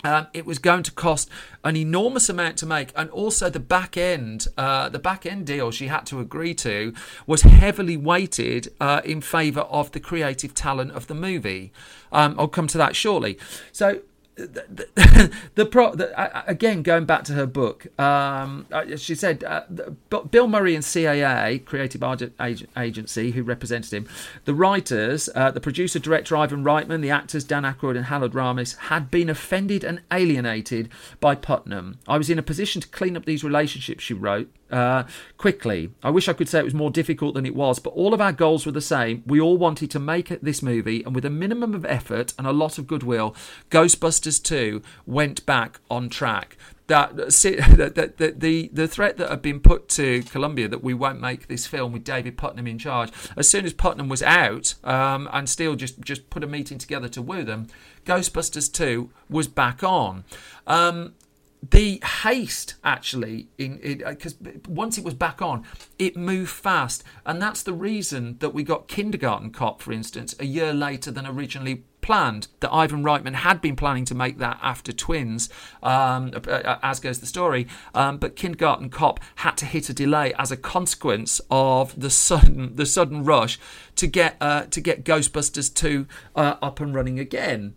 Um, 0.04 0.28
it 0.32 0.46
was 0.46 0.58
going 0.58 0.84
to 0.84 0.92
cost 0.92 1.28
an 1.64 1.76
enormous 1.76 2.28
amount 2.28 2.56
to 2.58 2.66
make, 2.66 2.92
and 2.94 3.10
also 3.10 3.50
the 3.50 3.60
back 3.60 3.96
end, 3.96 4.46
uh, 4.56 4.88
the 4.88 4.98
back 4.98 5.26
end 5.26 5.46
deal 5.46 5.70
she 5.70 5.88
had 5.88 6.06
to 6.06 6.20
agree 6.20 6.54
to 6.54 6.94
was 7.26 7.42
heavily 7.42 7.96
weighted 7.96 8.72
uh, 8.80 9.00
in 9.04 9.20
favour 9.20 9.62
of 9.62 9.90
the 9.92 10.00
creative 10.00 10.54
talent 10.54 10.92
of 10.92 11.08
the 11.08 11.14
movie. 11.14 11.72
Um, 12.12 12.36
I'll 12.38 12.48
come 12.48 12.68
to 12.68 12.78
that 12.78 12.94
shortly. 12.94 13.38
So 13.72 14.00
the, 14.38 15.30
the, 15.56 15.66
pro 15.66 15.94
the, 15.94 16.48
again 16.48 16.82
going 16.82 17.04
back 17.04 17.24
to 17.24 17.32
her 17.32 17.46
book 17.46 17.86
um, 18.00 18.66
uh, 18.72 18.96
she 18.96 19.14
said 19.14 19.42
uh, 19.44 19.62
bill 20.30 20.46
murray 20.46 20.74
and 20.74 20.84
caa 20.84 21.64
creative 21.64 22.02
agency 22.76 23.32
who 23.32 23.42
represented 23.42 23.92
him 23.92 24.08
the 24.44 24.54
writers 24.54 25.28
uh, 25.34 25.50
the 25.50 25.60
producer 25.60 25.98
director 25.98 26.36
ivan 26.36 26.62
reitman 26.62 27.02
the 27.02 27.10
actors 27.10 27.44
dan 27.44 27.64
Aykroyd 27.64 27.96
and 27.96 28.06
harold 28.06 28.32
ramis 28.32 28.76
had 28.76 29.10
been 29.10 29.28
offended 29.28 29.84
and 29.84 30.00
alienated 30.12 30.88
by 31.20 31.34
puttnam. 31.34 31.96
I 32.06 32.18
was 32.18 32.30
in 32.30 32.38
a 32.38 32.42
position 32.42 32.80
to 32.80 32.88
clean 32.88 33.16
up 33.16 33.24
these 33.24 33.44
relationships 33.44 34.04
she 34.04 34.14
wrote 34.14 34.50
uh, 34.70 35.04
quickly. 35.36 35.90
I 36.02 36.10
wish 36.10 36.28
I 36.28 36.32
could 36.32 36.48
say 36.48 36.60
it 36.60 36.64
was 36.64 36.74
more 36.74 36.90
difficult 36.90 37.34
than 37.34 37.46
it 37.46 37.54
was, 37.54 37.78
but 37.78 37.90
all 37.90 38.14
of 38.14 38.20
our 38.20 38.32
goals 38.32 38.66
were 38.66 38.72
the 38.72 38.80
same. 38.80 39.22
We 39.26 39.40
all 39.40 39.56
wanted 39.56 39.90
to 39.92 39.98
make 39.98 40.28
this 40.40 40.62
movie, 40.62 41.02
and 41.04 41.14
with 41.14 41.24
a 41.24 41.30
minimum 41.30 41.74
of 41.74 41.84
effort 41.84 42.34
and 42.38 42.46
a 42.46 42.52
lot 42.52 42.78
of 42.78 42.86
goodwill, 42.86 43.34
Ghostbusters 43.70 44.42
2 44.42 44.82
went 45.06 45.44
back 45.46 45.80
on 45.90 46.08
track 46.08 46.56
that 46.88 47.16
the, 47.16 47.22
the, 48.16 48.34
the, 48.36 48.70
the 48.72 48.88
threat 48.88 49.16
that 49.18 49.30
had 49.30 49.42
been 49.42 49.60
put 49.60 49.88
to 49.90 50.22
Columbia 50.24 50.68
that 50.68 50.82
we 50.82 50.94
won't 50.94 51.20
make 51.20 51.46
this 51.46 51.66
film 51.66 51.92
with 51.92 52.02
David 52.02 52.36
Puttnam 52.36 52.68
in 52.68 52.78
charge, 52.78 53.12
as 53.36 53.48
soon 53.48 53.64
as 53.64 53.72
Puttnam 53.72 54.08
was 54.08 54.22
out 54.22 54.74
um, 54.84 55.28
and 55.32 55.48
Steel 55.48 55.76
just, 55.76 56.00
just 56.00 56.28
put 56.30 56.42
a 56.42 56.46
meeting 56.46 56.78
together 56.78 57.08
to 57.08 57.22
woo 57.22 57.44
them, 57.44 57.68
Ghostbusters 58.04 58.72
2 58.72 59.10
was 59.30 59.46
back 59.48 59.84
on. 59.84 60.24
Um, 60.66 61.14
the 61.62 62.00
haste 62.22 62.74
actually 62.84 63.48
in 63.58 63.78
because 64.06 64.36
once 64.68 64.96
it 64.96 65.04
was 65.04 65.14
back 65.14 65.42
on 65.42 65.64
it 65.98 66.16
moved 66.16 66.50
fast. 66.50 67.02
And 67.26 67.42
that's 67.42 67.62
the 67.62 67.72
reason 67.72 68.36
that 68.38 68.50
we 68.50 68.62
got 68.62 68.88
kindergarten 68.88 69.50
cop 69.50 69.82
for 69.82 69.92
instance 69.92 70.34
a 70.38 70.46
year 70.46 70.72
later 70.72 71.10
than 71.10 71.26
originally 71.26 71.84
planned 72.00 72.46
that 72.60 72.72
ivan 72.72 73.02
reitman 73.02 73.34
had 73.34 73.60
been 73.60 73.74
planning 73.74 74.04
to 74.04 74.14
make 74.14 74.38
that 74.38 74.58
after 74.62 74.92
twins 74.92 75.48
um, 75.82 76.32
as 76.82 77.00
goes 77.00 77.18
the 77.18 77.26
story. 77.26 77.66
Um, 77.92 78.18
but 78.18 78.36
kindergarten 78.36 78.88
cop 78.88 79.18
had 79.36 79.56
to 79.58 79.66
hit 79.66 79.88
a 79.88 79.94
delay 79.94 80.32
as 80.38 80.52
a 80.52 80.56
consequence 80.56 81.40
of 81.50 81.98
the 82.00 82.10
sudden 82.10 82.76
the 82.76 82.86
sudden 82.86 83.24
rush 83.24 83.58
to 83.96 84.06
get 84.06 84.36
uh, 84.40 84.64
to 84.66 84.80
get 84.80 85.04
ghostbusters 85.04 85.74
2 85.74 86.06
uh, 86.36 86.54
up 86.62 86.78
and 86.78 86.94
running 86.94 87.18
again 87.18 87.74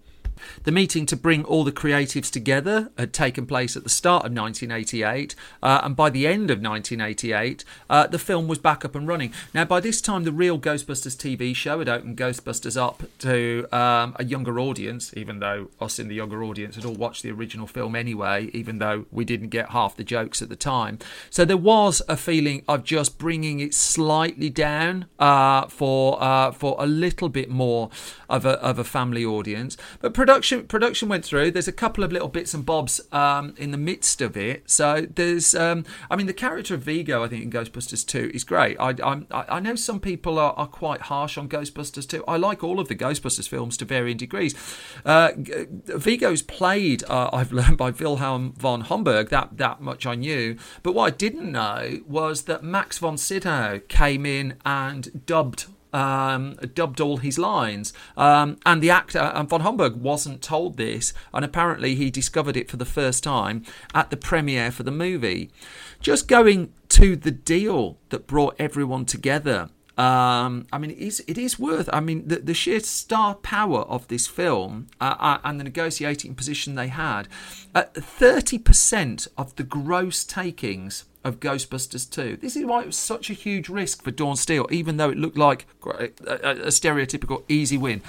the 0.64 0.72
meeting 0.72 1.06
to 1.08 1.16
bring 1.16 1.44
all 1.44 1.64
the 1.64 1.72
creatives 1.72 2.32
together 2.32 2.92
had 2.98 3.14
taken 3.14 3.46
place 3.46 3.76
at 3.76 3.84
the 3.84 3.90
start 3.90 4.26
of 4.26 4.34
1988, 4.34 5.36
uh, 5.62 5.82
and 5.84 5.96
by 5.96 6.10
the 6.10 6.28
end 6.28 6.52
of 6.52 6.62
1988, 6.62 7.64
uh, 7.90 8.08
the 8.08 8.20
film 8.20 8.48
was 8.48 8.60
back 8.60 8.86
up 8.86 8.96
and 8.96 9.08
running. 9.08 9.34
Now, 9.54 9.66
by 9.66 9.80
this 9.80 10.02
time, 10.02 10.24
the 10.24 10.32
real 10.32 10.60
Ghostbusters 10.60 11.16
TV 11.16 11.56
show 11.56 11.80
had 11.80 11.90
opened 11.90 12.18
Ghostbusters 12.18 12.80
up 12.82 13.04
to 13.20 13.68
um, 13.72 14.16
a 14.18 14.24
younger 14.24 14.60
audience, 14.60 15.14
even 15.16 15.40
though 15.40 15.70
us 15.80 16.00
in 16.00 16.08
the 16.08 16.16
younger 16.16 16.44
audience 16.44 16.76
had 16.76 16.86
all 16.86 16.94
watched 16.94 17.24
the 17.24 17.32
original 17.32 17.68
film 17.68 17.96
anyway, 17.96 18.50
even 18.54 18.80
though 18.80 19.06
we 19.12 19.26
didn't 19.26 19.50
get 19.50 19.70
half 19.70 19.96
the 19.96 20.04
jokes 20.04 20.42
at 20.42 20.50
the 20.50 20.56
time. 20.56 21.00
So 21.30 21.46
there 21.46 21.58
was 21.58 22.02
a 22.08 22.18
feeling 22.18 22.64
of 22.68 22.84
just 22.84 23.18
bringing 23.18 23.60
it 23.60 23.74
slightly 23.74 24.50
down 24.50 25.06
uh, 25.20 25.68
for 25.68 26.22
uh, 26.22 26.52
for 26.52 26.76
a 26.80 26.86
little 26.86 27.30
bit 27.30 27.50
more 27.50 27.90
of 28.30 28.46
a 28.46 28.60
of 28.62 28.80
a 28.80 28.84
family 28.84 29.26
audience, 29.26 29.78
but 30.00 30.14
production 30.32 30.66
production 30.66 31.10
went 31.10 31.26
through. 31.26 31.52
There's 31.52 31.68
a 31.68 31.74
couple 31.74 32.06
of 32.06 32.14
little 32.14 32.30
bits 32.30 32.54
and 32.54 32.66
bobs 32.66 33.02
um, 33.12 33.54
in 33.58 33.72
the 33.72 33.78
midst 33.78 34.22
of 34.22 34.38
it. 34.38 34.70
So 34.70 35.06
there's, 35.14 35.54
um, 35.54 35.84
I 36.10 36.16
mean, 36.16 36.28
the 36.28 36.34
character 36.34 36.74
of 36.76 36.84
Vigo, 36.84 37.22
I 37.22 37.28
think 37.28 37.44
in 37.44 37.52
Ghostbusters 37.52 38.06
2 38.08 38.32
is 38.34 38.46
great. 38.46 38.78
I 38.80 38.92
I, 39.04 39.46
I 39.58 39.60
know 39.60 39.76
some 39.76 40.00
people 40.00 40.40
are, 40.40 40.54
are 40.54 40.68
quite 40.68 41.02
harsh 41.02 41.38
on 41.38 41.50
Ghostbusters 41.50 42.08
2. 42.08 42.24
I 42.30 42.38
like 42.38 42.64
all 42.64 42.80
of 42.80 42.88
the 42.88 42.96
Ghostbusters 42.96 43.50
films 43.50 43.76
to 43.78 43.86
varying 43.86 44.16
degrees. 44.16 44.56
Uh, 45.04 45.32
Vigo's 45.36 46.42
played, 46.42 47.04
uh, 47.10 47.30
I've 47.34 47.52
learned 47.52 47.78
by 47.78 47.92
Wilhelm 47.92 48.54
von 48.54 48.82
Homburg. 48.82 49.30
That 49.30 49.58
that 49.58 49.82
much 49.82 50.06
I 50.06 50.16
knew. 50.16 50.58
But 50.82 50.94
what 50.94 51.14
I 51.14 51.16
didn't 51.16 51.52
know 51.52 52.00
was 52.08 52.44
that 52.44 52.64
Max 52.64 53.00
von 53.00 53.18
Sydow 53.18 53.82
came 53.90 54.26
in 54.26 54.56
and 54.66 55.26
dubbed 55.26 55.66
um, 55.94 56.56
dubbed 56.74 57.02
all 57.02 57.18
his 57.18 57.38
lines. 57.38 57.94
Um, 58.18 58.58
and 58.66 58.82
the 58.82 58.90
actor, 58.90 59.20
uh, 59.20 59.44
von 59.44 59.62
Homburg, 59.62 59.96
wasn't 59.96 60.42
told 60.42 60.78
this, 60.78 61.14
and 61.34 61.44
apparently 61.44 61.96
he 61.96 62.10
discovered 62.10 62.58
it 62.58 62.70
for 62.70 62.78
the 62.78 62.86
first 62.86 63.24
time 63.24 63.64
at 63.94 64.10
the 64.10 64.18
premiere 64.18 64.72
for 64.72 64.84
the 64.84 64.92
movie. 64.92 65.52
Just 66.00 66.28
going 66.28 66.74
to 66.90 67.16
the 67.16 67.32
deal 67.32 67.98
that 68.10 68.28
brought 68.28 68.56
everyone 68.60 69.06
together. 69.06 69.70
Um, 69.98 70.68
I 70.72 70.78
mean, 70.78 70.92
it 70.92 70.98
is, 70.98 71.24
it 71.28 71.38
is 71.38 71.60
worth. 71.60 71.90
I 71.92 72.00
mean, 72.00 72.28
the, 72.28 72.38
the 72.38 72.54
sheer 72.54 72.80
star 72.80 73.36
power 73.36 73.82
of 73.82 74.08
this 74.08 74.28
film 74.28 74.88
uh, 75.00 75.16
uh, 75.20 75.38
and 75.44 75.60
the 75.60 75.64
negotiating 75.64 76.36
position 76.36 76.76
they 76.76 76.88
had. 76.88 77.28
Thirty 77.74 78.58
percent 78.58 79.28
of 79.38 79.56
the 79.56 79.64
gross 79.64 80.24
takings 80.24 81.06
of 81.24 81.40
Ghostbusters 81.40 82.10
2. 82.10 82.38
This 82.38 82.56
is 82.56 82.66
why 82.66 82.82
it 82.82 82.88
was 82.88 82.96
such 82.96 83.30
a 83.30 83.34
huge 83.34 83.70
risk 83.70 84.04
for 84.04 84.12
Dawn 84.12 84.36
Steel, 84.36 84.68
even 84.72 84.98
though 84.98 85.10
it 85.10 85.18
looked 85.18 85.38
like 85.38 85.68
a, 85.86 86.06
a, 86.26 86.56
stereotypical 86.68 87.44
easy 87.48 87.78
win. 87.78 88.02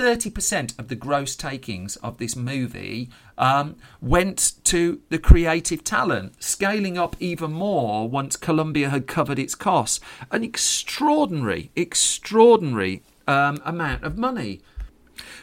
30% 0.00 0.78
of 0.78 0.88
the 0.88 0.94
gross 0.94 1.36
takings 1.36 1.96
of 1.96 2.16
this 2.16 2.34
movie 2.34 3.10
um, 3.36 3.76
went 4.00 4.52
to 4.64 5.02
the 5.10 5.18
creative 5.18 5.84
talent, 5.84 6.42
scaling 6.42 6.96
up 6.96 7.16
even 7.20 7.52
more 7.52 8.08
once 8.08 8.34
Columbia 8.34 8.88
had 8.88 9.06
covered 9.06 9.38
its 9.38 9.54
costs. 9.54 10.00
An 10.30 10.42
extraordinary, 10.42 11.70
extraordinary 11.76 13.02
um, 13.28 13.60
amount 13.62 14.02
of 14.02 14.16
money. 14.16 14.62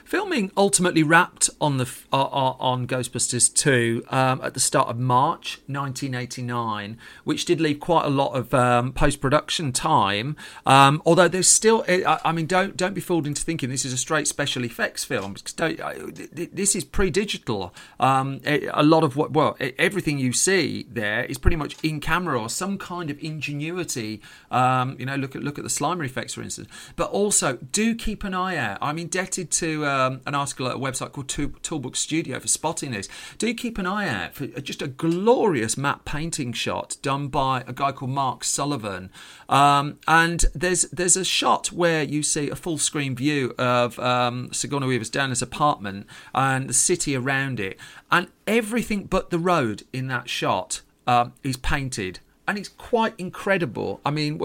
Filming 0.07 0.53
ultimately 0.55 1.03
wrapped 1.03 1.49
on 1.59 1.79
the 1.79 1.89
uh, 2.13 2.21
uh, 2.21 2.55
on 2.61 2.87
Ghostbusters 2.87 3.53
2 3.53 4.05
um, 4.07 4.39
at 4.41 4.53
the 4.53 4.59
start 4.61 4.87
of 4.87 4.97
March 4.97 5.59
1989, 5.67 6.97
which 7.25 7.43
did 7.43 7.59
leave 7.59 7.81
quite 7.81 8.05
a 8.05 8.09
lot 8.09 8.31
of 8.31 8.53
um, 8.53 8.93
post 8.93 9.19
production 9.19 9.73
time. 9.73 10.37
Um, 10.65 11.01
although 11.05 11.27
there's 11.27 11.49
still, 11.49 11.83
I, 11.89 12.21
I, 12.23 12.31
mean, 12.31 12.45
don't 12.45 12.77
don't 12.77 12.93
be 12.93 13.01
fooled 13.01 13.27
into 13.27 13.41
thinking 13.41 13.69
this 13.69 13.83
is 13.83 13.91
a 13.91 13.97
straight 13.97 14.29
special 14.29 14.63
effects 14.63 15.03
film. 15.03 15.35
This 15.43 16.73
is 16.73 16.85
pre 16.85 17.09
digital. 17.09 17.75
Um, 17.99 18.39
a 18.45 18.83
lot 18.83 19.03
of 19.03 19.17
what, 19.17 19.31
well, 19.31 19.57
everything 19.59 20.19
you 20.19 20.31
see 20.31 20.87
there 20.89 21.25
is 21.25 21.37
pretty 21.37 21.57
much 21.57 21.75
in 21.83 21.99
camera 21.99 22.39
or 22.39 22.47
some 22.47 22.77
kind 22.77 23.09
of 23.09 23.21
ingenuity. 23.21 24.21
Um, 24.51 24.95
you 24.97 25.05
know, 25.05 25.17
look 25.17 25.35
at 25.35 25.43
look 25.43 25.57
at 25.57 25.65
the 25.65 25.69
Slimer 25.69 26.05
effects, 26.05 26.33
for 26.35 26.43
instance. 26.43 26.69
But 26.95 27.11
also, 27.11 27.57
do 27.57 27.93
keep 27.93 28.23
an 28.23 28.33
eye 28.33 28.55
out. 28.55 28.77
I'm 28.81 28.97
indebted 28.97 29.51
to 29.51 29.97
um, 29.98 30.22
an 30.25 30.36
article 30.36 30.68
at 30.68 30.75
a 30.75 30.80
website 30.80 31.12
called 31.12 31.27
Toolbook 31.27 31.96
Studio 31.96 32.39
for 32.39 32.48
spotting 32.48 32.92
this. 32.92 33.10
Do 33.38 33.54
keep 33.54 33.77
an 33.77 33.86
eye 33.86 34.08
out 34.08 34.34
for 34.36 34.48
just 34.48 34.82
a 34.82 34.88
glorious 34.88 35.77
matte 35.77 36.06
painting 36.06 36.54
shot 36.54 36.98
done 37.01 37.27
by 37.27 37.63
a 37.68 37.74
guy 37.74 37.92
called 37.92 38.12
Mark 38.12 38.44
Sullivan. 38.44 39.10
Um, 39.50 40.00
and 40.08 40.46
there's 40.54 40.84
there's 40.84 41.18
a 41.18 41.25
shot 41.25 41.72
where 41.72 42.04
you 42.04 42.24
see 42.24 42.50
a 42.50 42.56
full 42.56 42.77
screen 42.77 43.16
view 43.16 43.54
of 43.58 43.98
um, 44.00 44.54
Sigourney 44.54 44.88
Weaver's 44.88 45.10
Dana's 45.10 45.42
apartment 45.42 46.08
and 46.34 46.70
the 46.70 46.74
city 46.74 47.16
around 47.16 47.60
it, 47.60 47.77
and 48.12 48.27
everything 48.46 49.06
but 49.06 49.30
the 49.30 49.39
road 49.39 49.84
in 49.92 50.08
that 50.08 50.30
shot 50.30 50.82
um, 51.06 51.34
is 51.44 51.58
painted 51.58 52.20
and 52.48 52.58
it's 52.58 52.70
quite 52.70 53.13
incredible. 53.18 54.00
I 54.06 54.12
mean, 54.12 54.39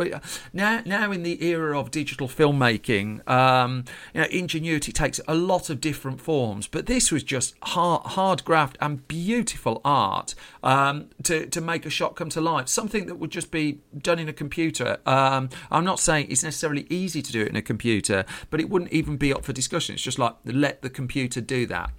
now 0.52 0.82
now 0.84 1.12
in 1.12 1.22
the 1.22 1.44
era 1.44 1.78
of 1.78 1.90
digital 1.90 2.26
filmmaking, 2.26 3.28
um, 3.28 3.84
you 4.12 4.20
know, 4.20 4.26
ingenuity 4.28 4.90
takes 4.90 5.20
a 5.28 5.34
lot 5.34 5.70
of 5.70 5.80
different 5.80 6.20
forms. 6.20 6.66
But 6.66 6.86
this 6.86 7.12
was 7.12 7.22
just 7.22 7.54
hard, 7.62 8.02
hard 8.06 8.44
graft 8.44 8.76
and 8.80 9.06
beautiful 9.06 9.80
art 9.84 10.34
um, 10.62 11.10
to 11.22 11.46
to 11.46 11.60
make 11.60 11.86
a 11.86 11.90
shot 11.90 12.16
come 12.16 12.28
to 12.30 12.40
life. 12.40 12.68
Something 12.68 13.06
that 13.06 13.16
would 13.16 13.30
just 13.30 13.50
be 13.50 13.78
done 13.96 14.18
in 14.18 14.28
a 14.28 14.32
computer. 14.32 14.98
Um, 15.06 15.48
I'm 15.70 15.84
not 15.84 16.00
saying 16.00 16.26
it's 16.28 16.42
necessarily 16.42 16.86
easy 16.90 17.22
to 17.22 17.32
do 17.32 17.42
it 17.42 17.48
in 17.48 17.56
a 17.56 17.62
computer, 17.62 18.24
but 18.50 18.60
it 18.60 18.68
wouldn't 18.68 18.92
even 18.92 19.16
be 19.16 19.32
up 19.32 19.44
for 19.44 19.52
discussion. 19.52 19.94
It's 19.94 20.02
just 20.02 20.18
like 20.18 20.34
let 20.44 20.82
the 20.82 20.90
computer 20.90 21.40
do 21.40 21.66
that. 21.66 21.90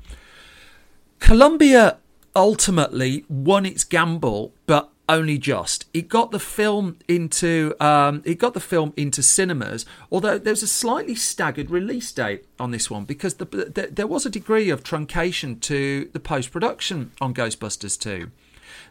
Columbia 1.20 2.00
ultimately 2.36 3.26
won 3.30 3.66
its 3.66 3.84
gamble, 3.84 4.54
but 4.66 4.93
only 5.10 5.38
just. 5.38 5.86
It 5.94 6.08
got 6.08 6.32
the 6.32 6.40
film 6.40 6.98
into 7.08 7.76
um, 7.80 8.22
it 8.26 8.36
got 8.40 8.54
the 8.54 8.60
film 8.60 8.94
into 8.96 9.22
cinemas, 9.22 9.86
although 10.12 10.38
there 10.38 10.54
was 10.54 10.64
a 10.64 10.68
slightly 10.68 11.16
staggered 11.16 11.70
release 11.70 12.12
date 12.12 12.46
on 12.60 12.72
this 12.72 12.90
one 12.90 13.04
because 13.04 13.36
the, 13.36 13.46
the, 13.46 13.90
there 13.92 14.08
was 14.08 14.26
a 14.26 14.30
degree 14.30 14.70
of 14.70 14.84
truncation 14.84 15.60
to 15.62 16.10
the 16.14 16.20
post 16.20 16.52
production 16.52 17.12
on 17.20 17.34
Ghostbusters 17.34 18.00
2. 18.00 18.32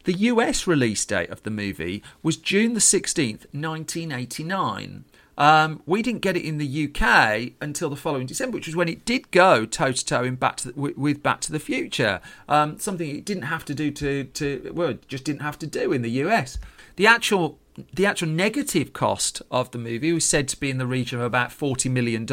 The 0.04 0.14
US 0.14 0.66
release 0.66 1.04
date 1.04 1.30
of 1.30 1.42
the 1.44 1.50
movie 1.50 2.02
was 2.22 2.36
June 2.36 2.74
the 2.74 2.80
16th, 2.80 3.46
1989. 3.52 5.04
Um, 5.38 5.82
we 5.86 6.02
didn't 6.02 6.20
get 6.20 6.36
it 6.36 6.44
in 6.44 6.58
the 6.58 6.88
UK 6.88 7.52
until 7.60 7.88
the 7.90 7.96
following 7.96 8.26
December, 8.26 8.56
which 8.56 8.66
was 8.66 8.76
when 8.76 8.88
it 8.88 9.04
did 9.04 9.30
go 9.30 9.64
toe 9.64 9.92
to 9.92 10.04
toe 10.04 10.24
in 10.24 10.36
Back 10.36 10.56
to 10.58 10.72
the, 10.72 10.92
with 10.96 11.22
Back 11.22 11.40
to 11.42 11.52
the 11.52 11.60
Future. 11.60 12.20
Um, 12.48 12.78
something 12.78 13.08
it 13.08 13.24
didn't 13.24 13.44
have 13.44 13.64
to 13.66 13.74
do 13.74 13.90
to 13.92 14.24
to 14.24 14.72
well, 14.74 14.94
just 15.08 15.24
didn't 15.24 15.42
have 15.42 15.58
to 15.60 15.66
do 15.66 15.92
in 15.92 16.02
the 16.02 16.10
US. 16.10 16.58
The 16.96 17.06
actual 17.06 17.58
the 17.94 18.04
actual 18.04 18.28
negative 18.28 18.92
cost 18.92 19.40
of 19.50 19.70
the 19.70 19.78
movie 19.78 20.12
was 20.12 20.24
said 20.24 20.48
to 20.48 20.60
be 20.60 20.68
in 20.68 20.78
the 20.78 20.86
region 20.86 21.18
of 21.18 21.24
about 21.24 21.50
$40 21.50 21.90
million, 21.90 22.26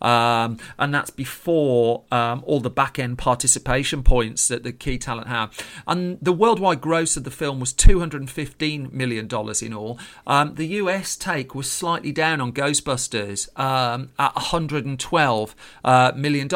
um, 0.00 0.58
and 0.78 0.94
that's 0.94 1.10
before 1.10 2.04
um, 2.12 2.42
all 2.46 2.60
the 2.60 2.70
back 2.70 2.98
end 2.98 3.18
participation 3.18 4.02
points 4.02 4.48
that 4.48 4.62
the 4.62 4.72
key 4.72 4.98
talent 4.98 5.28
have. 5.28 5.52
And 5.86 6.18
the 6.22 6.32
worldwide 6.32 6.80
gross 6.80 7.16
of 7.16 7.24
the 7.24 7.30
film 7.30 7.58
was 7.58 7.72
$215 7.74 8.92
million 8.92 9.28
in 9.62 9.74
all. 9.74 9.98
Um, 10.26 10.54
the 10.54 10.66
US 10.66 11.16
take 11.16 11.54
was 11.54 11.70
slightly 11.70 12.12
down 12.12 12.40
on 12.40 12.52
Ghostbusters 12.52 13.48
um, 13.58 14.10
at 14.18 14.34
$112 14.34 15.54
uh, 15.84 16.12
million. 16.14 16.48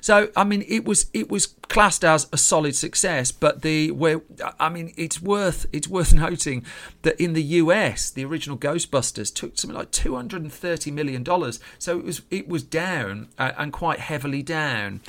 So, 0.00 0.30
I 0.34 0.44
mean, 0.44 0.64
it 0.66 0.84
was, 0.86 1.06
it 1.12 1.30
was 1.30 1.54
classed 1.70 2.04
as 2.04 2.28
a 2.32 2.36
solid 2.36 2.74
success, 2.74 3.32
but 3.32 3.62
the 3.62 3.90
where 3.92 4.20
I 4.58 4.68
mean, 4.68 4.92
it's 4.96 5.22
worth 5.22 5.66
it's 5.72 5.88
worth 5.88 6.12
noting 6.26 6.66
that 7.02 7.18
in 7.18 7.32
the 7.32 7.42
US, 7.58 8.10
the 8.10 8.24
original 8.24 8.56
Ghostbusters 8.56 9.32
took 9.34 9.58
something 9.58 9.76
like 9.76 9.90
two 9.90 10.14
hundred 10.16 10.42
and 10.42 10.52
thirty 10.52 10.90
million 10.90 11.22
dollars, 11.22 11.60
so 11.78 11.98
it 11.98 12.04
was 12.04 12.22
it 12.30 12.48
was 12.48 12.62
down 12.62 13.28
uh, 13.38 13.52
and 13.56 13.72
quite 13.72 14.00
heavily 14.00 14.42
down. 14.42 15.00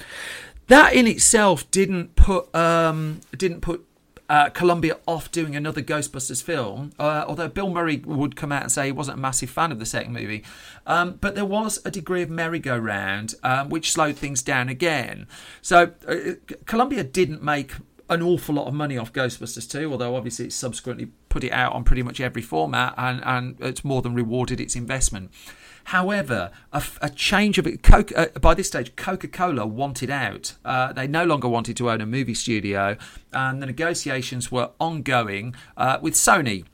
That 0.67 0.93
in 0.93 1.07
itself 1.07 1.69
didn't 1.71 2.15
put 2.15 2.53
um, 2.55 3.21
didn't 3.35 3.61
put 3.61 3.85
uh, 4.31 4.47
Columbia 4.47 4.97
off 5.05 5.29
doing 5.29 5.57
another 5.57 5.81
Ghostbusters 5.81 6.41
film, 6.41 6.93
uh, 6.97 7.25
although 7.27 7.49
Bill 7.49 7.69
Murray 7.69 7.97
would 7.97 8.37
come 8.37 8.53
out 8.53 8.61
and 8.63 8.71
say 8.71 8.85
he 8.85 8.91
wasn't 8.93 9.17
a 9.17 9.21
massive 9.21 9.49
fan 9.49 9.73
of 9.73 9.79
the 9.79 9.85
second 9.85 10.13
movie. 10.13 10.45
Um, 10.87 11.17
but 11.19 11.35
there 11.35 11.43
was 11.43 11.81
a 11.83 11.91
degree 11.91 12.21
of 12.21 12.29
merry-go-round, 12.29 13.35
um, 13.43 13.67
which 13.67 13.91
slowed 13.91 14.15
things 14.15 14.41
down 14.41 14.69
again. 14.69 15.27
So 15.61 15.91
uh, 16.07 16.15
Columbia 16.65 17.03
didn't 17.03 17.43
make 17.43 17.73
an 18.11 18.21
awful 18.21 18.55
lot 18.55 18.67
of 18.67 18.73
money 18.73 18.97
off 18.97 19.13
Ghostbusters 19.13 19.69
2, 19.71 19.89
although 19.89 20.15
obviously 20.15 20.45
it 20.45 20.53
subsequently 20.53 21.07
put 21.29 21.43
it 21.45 21.51
out 21.51 21.71
on 21.73 21.83
pretty 21.85 22.03
much 22.03 22.19
every 22.19 22.41
format 22.41 22.93
and, 22.97 23.21
and 23.23 23.55
it's 23.59 23.85
more 23.85 24.01
than 24.01 24.13
rewarded 24.13 24.59
its 24.59 24.75
investment. 24.75 25.31
However, 25.85 26.51
a, 26.73 26.83
a 27.01 27.09
change 27.09 27.57
of 27.57 27.65
it, 27.65 27.79
uh, 27.89 28.27
by 28.39 28.53
this 28.53 28.67
stage, 28.67 28.95
Coca 28.95 29.27
Cola 29.27 29.65
wanted 29.65 30.09
out. 30.09 30.53
Uh, 30.63 30.93
they 30.93 31.07
no 31.07 31.23
longer 31.23 31.47
wanted 31.47 31.77
to 31.77 31.89
own 31.89 32.01
a 32.01 32.05
movie 32.05 32.33
studio, 32.33 32.97
and 33.33 33.61
the 33.61 33.65
negotiations 33.65 34.51
were 34.51 34.71
ongoing 34.79 35.55
uh, 35.77 35.97
with 36.01 36.13
Sony. 36.13 36.65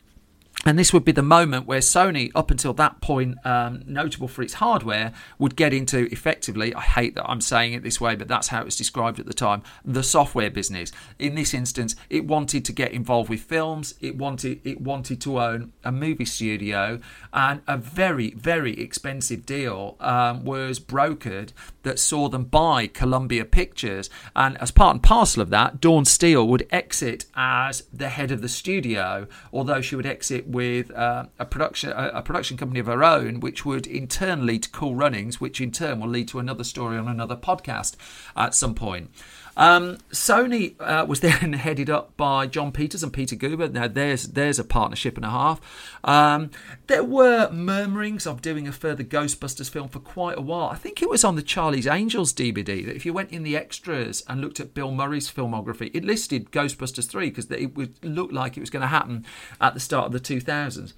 And 0.66 0.78
this 0.78 0.92
would 0.92 1.06
be 1.06 1.12
the 1.12 1.22
moment 1.22 1.66
where 1.68 1.80
Sony, 1.80 2.32
up 2.36 2.52
until 2.52 2.74
that 2.74 3.00
point, 3.00 3.38
um, 3.46 3.84
notable 3.86 4.28
for 4.28 4.42
its 4.42 4.56
hardware, 4.56 5.14
would 5.38 5.56
get 5.56 5.72
into 5.72 6.12
effectively, 6.12 6.74
I 6.74 6.82
hate 6.82 7.16
that 7.16 7.30
I'm 7.30 7.42
saying 7.42 7.74
it 7.74 7.84
this 7.84 8.02
way, 8.02 8.16
but 8.16 8.28
that's 8.28 8.48
how 8.48 8.62
it 8.62 8.66
was 8.66 8.76
described 8.76 9.20
at 9.20 9.28
the 9.28 9.34
time, 9.34 9.62
the 9.86 10.04
software 10.04 10.50
business. 10.50 10.92
In 11.20 11.36
this 11.36 11.54
instance, 11.54 11.96
it 12.10 12.26
wanted 12.26 12.66
to 12.66 12.74
get 12.74 12.92
involved 12.92 13.30
with 13.30 13.42
films, 13.42 13.94
it 14.02 14.18
wanted 14.18 14.60
it 14.66 14.82
wanted 14.82 15.22
to 15.22 15.40
own 15.40 15.74
a 15.86 15.92
movie 15.92 16.26
studio, 16.26 17.00
and 17.32 17.62
a 17.68 17.78
very, 17.78 18.32
very 18.32 18.74
expensive 18.80 19.46
deal 19.46 19.96
um, 20.00 20.44
was 20.44 20.80
brokered 20.80 21.54
that 21.84 22.00
saw 22.00 22.28
them 22.28 22.44
buy 22.44 22.88
Columbia 22.88 23.46
Pictures. 23.46 24.10
And 24.36 24.58
as 24.58 24.72
part 24.72 24.96
and 24.96 25.04
parcel 25.04 25.42
of 25.42 25.50
that, 25.52 25.80
Dawn 25.80 26.04
Steel 26.04 26.48
would 26.48 26.68
exit 26.72 27.26
as 27.36 27.84
the 27.94 28.10
head 28.10 28.32
of 28.32 28.42
the 28.42 28.50
studio, 28.50 29.28
although 29.54 29.82
she 29.82 29.96
would 29.96 30.06
exit 30.06 30.47
with 30.48 30.92
uh, 30.92 31.25
a 31.38 31.46
production 31.46 31.92
a, 31.92 32.12
a, 32.16 32.22
production 32.22 32.58
company 32.58 32.80
of 32.80 32.86
her 32.86 33.04
own, 33.04 33.39
which 33.39 33.66
would 33.66 33.86
in 33.86 34.08
turn 34.08 34.46
lead 34.46 34.63
to 34.63 34.70
Cool 34.70 34.96
Runnings, 34.96 35.42
which 35.42 35.60
in 35.60 35.72
turn 35.72 36.00
will 36.00 36.08
lead 36.08 36.27
to 36.30 36.39
another 36.39 36.63
story 36.63 36.98
on 36.98 37.08
another 37.08 37.36
podcast 37.36 37.96
at 38.36 38.56
some 38.56 38.74
point. 38.74 39.10
Um, 39.58 39.98
Sony 40.12 40.76
uh, 40.80 41.06
was 41.06 41.20
then 41.20 41.54
headed 41.54 41.90
up 41.90 42.16
by 42.16 42.46
Jon 42.46 42.72
Peters 42.72 43.04
and 43.04 43.12
Peter 43.12 43.36
Guber. 43.36 43.72
Now 43.72 43.88
there's 43.88 44.28
there's 44.28 44.60
a 44.60 44.64
partnership 44.64 45.18
and 45.18 45.26
a 45.26 45.30
half. 45.30 45.60
Um, 46.04 46.52
there 46.86 47.04
were 47.04 47.50
murmurings 47.52 48.28
of 48.28 48.42
doing 48.42 48.68
a 48.68 48.72
further 48.72 49.04
Ghostbusters 49.04 49.70
film 49.70 49.90
for 49.90 50.00
quite 50.00 50.38
a 50.38 50.42
while. 50.42 50.70
I 50.70 50.76
think 50.76 51.02
it 51.02 51.10
was 51.10 51.24
on 51.24 51.36
the 51.36 51.42
Charlie's 51.42 51.88
Angels 51.88 52.32
DVD 52.34 52.86
that 52.86 52.96
if 52.96 53.06
you 53.06 53.14
went 53.14 53.32
in 53.32 53.44
the 53.44 53.58
extras 53.58 54.24
and 54.28 54.40
looked 54.40 54.60
at 54.60 54.76
Bill 54.76 54.92
Murray's 54.92 55.30
filmography, 55.30 55.90
it 55.94 56.06
listed 56.06 56.52
Ghostbusters 56.52 57.08
3 57.08 57.30
because 57.30 57.50
it 57.52 57.76
would 57.76 58.04
look 58.06 58.32
like 58.32 58.56
it 58.56 58.60
was 58.60 58.70
going 58.70 58.82
to 58.82 58.88
happen 58.88 59.26
at 59.60 59.74
the 59.74 59.80
start 59.80 60.06
of 60.06 60.12
the 60.12 60.20
2000s. 60.20 60.94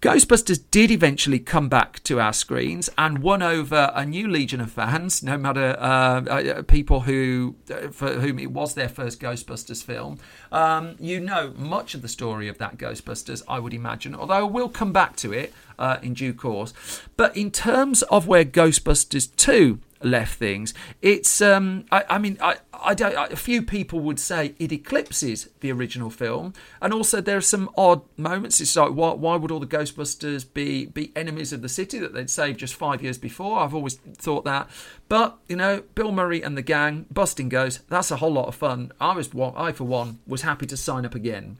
Ghostbusters 0.00 0.60
did 0.70 0.90
eventually 0.90 1.38
come 1.38 1.68
back 1.68 2.02
to 2.04 2.18
our 2.18 2.32
screens 2.32 2.88
and 2.96 3.18
won 3.18 3.42
over 3.42 3.92
a 3.94 4.06
new 4.06 4.26
legion 4.26 4.60
of 4.60 4.72
fans, 4.72 5.22
no 5.22 5.36
matter 5.36 5.76
uh, 5.78 6.22
uh 6.24 6.62
people 6.62 7.00
who 7.00 7.56
uh, 7.70 7.90
for 7.98 8.20
whom 8.20 8.38
it 8.38 8.52
was 8.52 8.74
their 8.74 8.88
first 8.88 9.20
Ghostbusters 9.20 9.82
film. 9.82 10.20
Um, 10.52 10.94
you 11.00 11.18
know 11.18 11.52
much 11.56 11.94
of 11.94 12.02
the 12.02 12.08
story 12.08 12.46
of 12.46 12.56
that 12.58 12.78
Ghostbusters, 12.78 13.42
I 13.48 13.58
would 13.58 13.74
imagine, 13.74 14.14
although 14.14 14.46
we'll 14.46 14.68
come 14.68 14.92
back 14.92 15.16
to 15.16 15.32
it 15.32 15.52
uh, 15.80 15.96
in 16.00 16.14
due 16.14 16.32
course. 16.32 16.72
But 17.16 17.36
in 17.36 17.50
terms 17.50 18.02
of 18.02 18.28
where 18.28 18.44
Ghostbusters 18.44 19.34
2 19.34 19.80
left 20.02 20.38
things. 20.38 20.74
It's, 21.02 21.40
um, 21.42 21.84
I, 21.90 22.04
I 22.10 22.18
mean, 22.18 22.38
I, 22.40 22.56
I 22.72 22.94
don't. 22.94 23.16
I, 23.16 23.26
a 23.26 23.36
few 23.36 23.62
people 23.62 24.00
would 24.00 24.20
say 24.20 24.54
it 24.58 24.72
eclipses 24.72 25.48
the 25.60 25.72
original 25.72 26.10
film, 26.10 26.52
and 26.80 26.92
also 26.92 27.20
there 27.20 27.36
are 27.36 27.42
some 27.42 27.70
odd 27.76 28.02
moments. 28.16 28.60
It's 28.60 28.76
like, 28.76 28.92
why, 28.92 29.12
why 29.12 29.36
would 29.36 29.50
all 29.50 29.60
the 29.60 29.66
Ghostbusters 29.66 30.46
be 30.52 30.86
be 30.86 31.12
enemies 31.16 31.52
of 31.52 31.62
the 31.62 31.68
city 31.68 31.98
that 31.98 32.14
they'd 32.14 32.30
saved 32.30 32.60
just 32.60 32.74
five 32.74 33.02
years 33.02 33.18
before? 33.18 33.58
I've 33.58 33.74
always 33.74 33.94
thought 33.96 34.44
that, 34.44 34.70
but 35.08 35.38
you 35.48 35.56
know, 35.56 35.82
Bill 35.94 36.12
Murray 36.12 36.42
and 36.42 36.56
the 36.56 36.62
gang 36.62 37.06
busting 37.10 37.48
goes. 37.48 37.78
That's 37.88 38.10
a 38.10 38.16
whole 38.16 38.32
lot 38.32 38.48
of 38.48 38.54
fun. 38.54 38.92
I 39.00 39.14
was, 39.14 39.30
I 39.34 39.72
for 39.72 39.84
one, 39.84 40.20
was 40.26 40.42
happy 40.42 40.66
to 40.66 40.76
sign 40.76 41.04
up 41.04 41.14
again. 41.14 41.58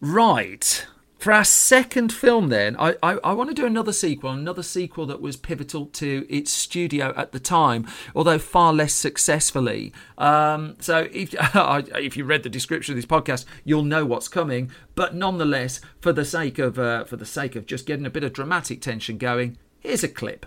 Right. 0.00 0.86
For 1.22 1.32
our 1.32 1.44
second 1.44 2.12
film, 2.12 2.48
then, 2.48 2.74
I, 2.80 2.96
I, 3.00 3.12
I, 3.22 3.32
want 3.32 3.48
to 3.48 3.54
do 3.54 3.64
another 3.64 3.92
sequel, 3.92 4.32
another 4.32 4.64
sequel 4.64 5.06
that 5.06 5.20
was 5.20 5.36
pivotal 5.36 5.86
to 5.86 6.26
its 6.28 6.50
studio 6.50 7.14
at 7.16 7.30
the 7.30 7.38
time, 7.38 7.86
although 8.12 8.40
far 8.40 8.72
less 8.72 8.92
successfully. 8.92 9.92
Um, 10.18 10.74
so, 10.80 11.06
if, 11.12 11.32
if 11.94 12.16
you 12.16 12.24
read 12.24 12.42
the 12.42 12.48
description 12.48 12.94
of 12.94 12.96
this 12.96 13.06
podcast, 13.06 13.44
you'll 13.62 13.84
know 13.84 14.04
what's 14.04 14.26
coming. 14.26 14.72
But 14.96 15.14
nonetheless, 15.14 15.80
for 16.00 16.12
the 16.12 16.24
sake 16.24 16.58
of 16.58 16.76
uh, 16.76 17.04
for 17.04 17.14
the 17.14 17.24
sake 17.24 17.54
of 17.54 17.66
just 17.66 17.86
getting 17.86 18.04
a 18.04 18.10
bit 18.10 18.24
of 18.24 18.32
dramatic 18.32 18.80
tension 18.80 19.16
going, 19.16 19.58
here's 19.78 20.02
a 20.02 20.08
clip. 20.08 20.46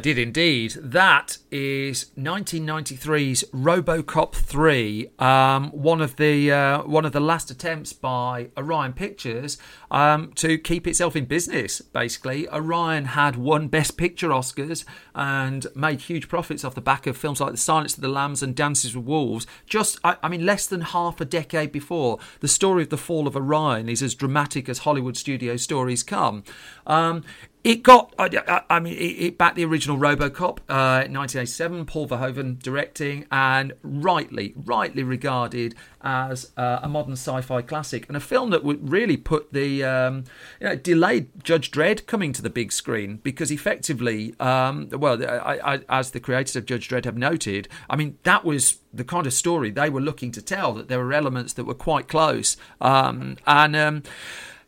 Did 0.00 0.18
indeed. 0.18 0.72
That 0.80 1.38
is 1.52 2.06
1993's 2.18 3.44
RoboCop 3.52 4.34
3, 4.34 5.10
um, 5.18 5.70
one 5.70 6.00
of 6.00 6.16
the 6.16 6.50
uh, 6.50 6.82
one 6.82 7.04
of 7.04 7.12
the 7.12 7.20
last 7.20 7.50
attempts 7.50 7.92
by 7.92 8.48
Orion 8.56 8.92
Pictures 8.92 9.58
um, 9.90 10.32
to 10.34 10.58
keep 10.58 10.86
itself 10.86 11.14
in 11.14 11.26
business. 11.26 11.80
Basically, 11.80 12.48
Orion 12.48 13.04
had 13.04 13.36
won 13.36 13.68
Best 13.68 13.96
Picture 13.96 14.30
Oscars 14.30 14.84
and 15.14 15.66
made 15.74 16.00
huge 16.00 16.28
profits 16.28 16.64
off 16.64 16.74
the 16.74 16.80
back 16.80 17.06
of 17.06 17.16
films 17.16 17.40
like 17.40 17.52
The 17.52 17.56
Silence 17.58 17.94
of 17.94 18.00
the 18.00 18.08
Lambs 18.08 18.42
and 18.42 18.54
Dances 18.56 18.96
with 18.96 19.04
Wolves. 19.04 19.46
Just, 19.66 19.98
I, 20.02 20.16
I 20.22 20.28
mean, 20.28 20.44
less 20.44 20.66
than 20.66 20.80
half 20.80 21.20
a 21.20 21.24
decade 21.24 21.72
before, 21.72 22.18
the 22.40 22.48
story 22.48 22.82
of 22.82 22.90
the 22.90 22.96
fall 22.96 23.26
of 23.26 23.36
Orion 23.36 23.88
is 23.88 24.02
as 24.02 24.14
dramatic 24.14 24.68
as 24.68 24.78
Hollywood 24.80 25.16
studio 25.16 25.56
stories 25.56 26.02
come. 26.02 26.42
Um, 26.86 27.22
it 27.62 27.82
got, 27.82 28.14
I, 28.18 28.62
I 28.70 28.80
mean, 28.80 28.94
it, 28.94 29.26
it, 29.26 29.38
backed 29.38 29.56
the 29.56 29.64
original 29.66 29.98
Robocop, 29.98 30.60
uh, 30.68 31.04
1987, 31.08 31.84
Paul 31.84 32.08
Verhoeven 32.08 32.58
directing, 32.58 33.26
and 33.30 33.74
rightly, 33.82 34.54
rightly 34.56 35.02
regarded 35.02 35.74
as 36.00 36.52
uh, 36.56 36.80
a 36.82 36.88
modern 36.88 37.12
sci-fi 37.12 37.60
classic, 37.60 38.08
and 38.08 38.16
a 38.16 38.20
film 38.20 38.48
that 38.50 38.64
would 38.64 38.90
really 38.90 39.18
put 39.18 39.52
the, 39.52 39.84
um, 39.84 40.24
you 40.58 40.68
know, 40.68 40.76
delayed 40.76 41.28
Judge 41.44 41.70
Dredd 41.70 42.06
coming 42.06 42.32
to 42.32 42.40
the 42.40 42.48
big 42.48 42.72
screen 42.72 43.18
because 43.22 43.50
effectively, 43.50 44.34
um, 44.40 44.88
well, 44.90 45.22
I, 45.22 45.74
I, 45.74 45.80
as 45.90 46.12
the 46.12 46.20
creators 46.20 46.56
of 46.56 46.64
Judge 46.64 46.88
Dredd 46.88 47.04
have 47.04 47.18
noted, 47.18 47.68
I 47.90 47.96
mean, 47.96 48.16
that 48.22 48.42
was 48.42 48.78
the 48.92 49.04
kind 49.04 49.26
of 49.26 49.34
story 49.34 49.70
they 49.70 49.90
were 49.90 50.00
looking 50.00 50.32
to 50.32 50.40
tell. 50.40 50.72
That 50.72 50.88
there 50.88 50.98
were 50.98 51.12
elements 51.12 51.52
that 51.54 51.64
were 51.64 51.74
quite 51.74 52.08
close, 52.08 52.56
um, 52.80 53.36
and 53.46 53.76
um, 53.76 54.02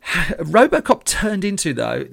Robocop 0.39 1.05
turned 1.05 1.45
into 1.45 1.73
though 1.73 2.05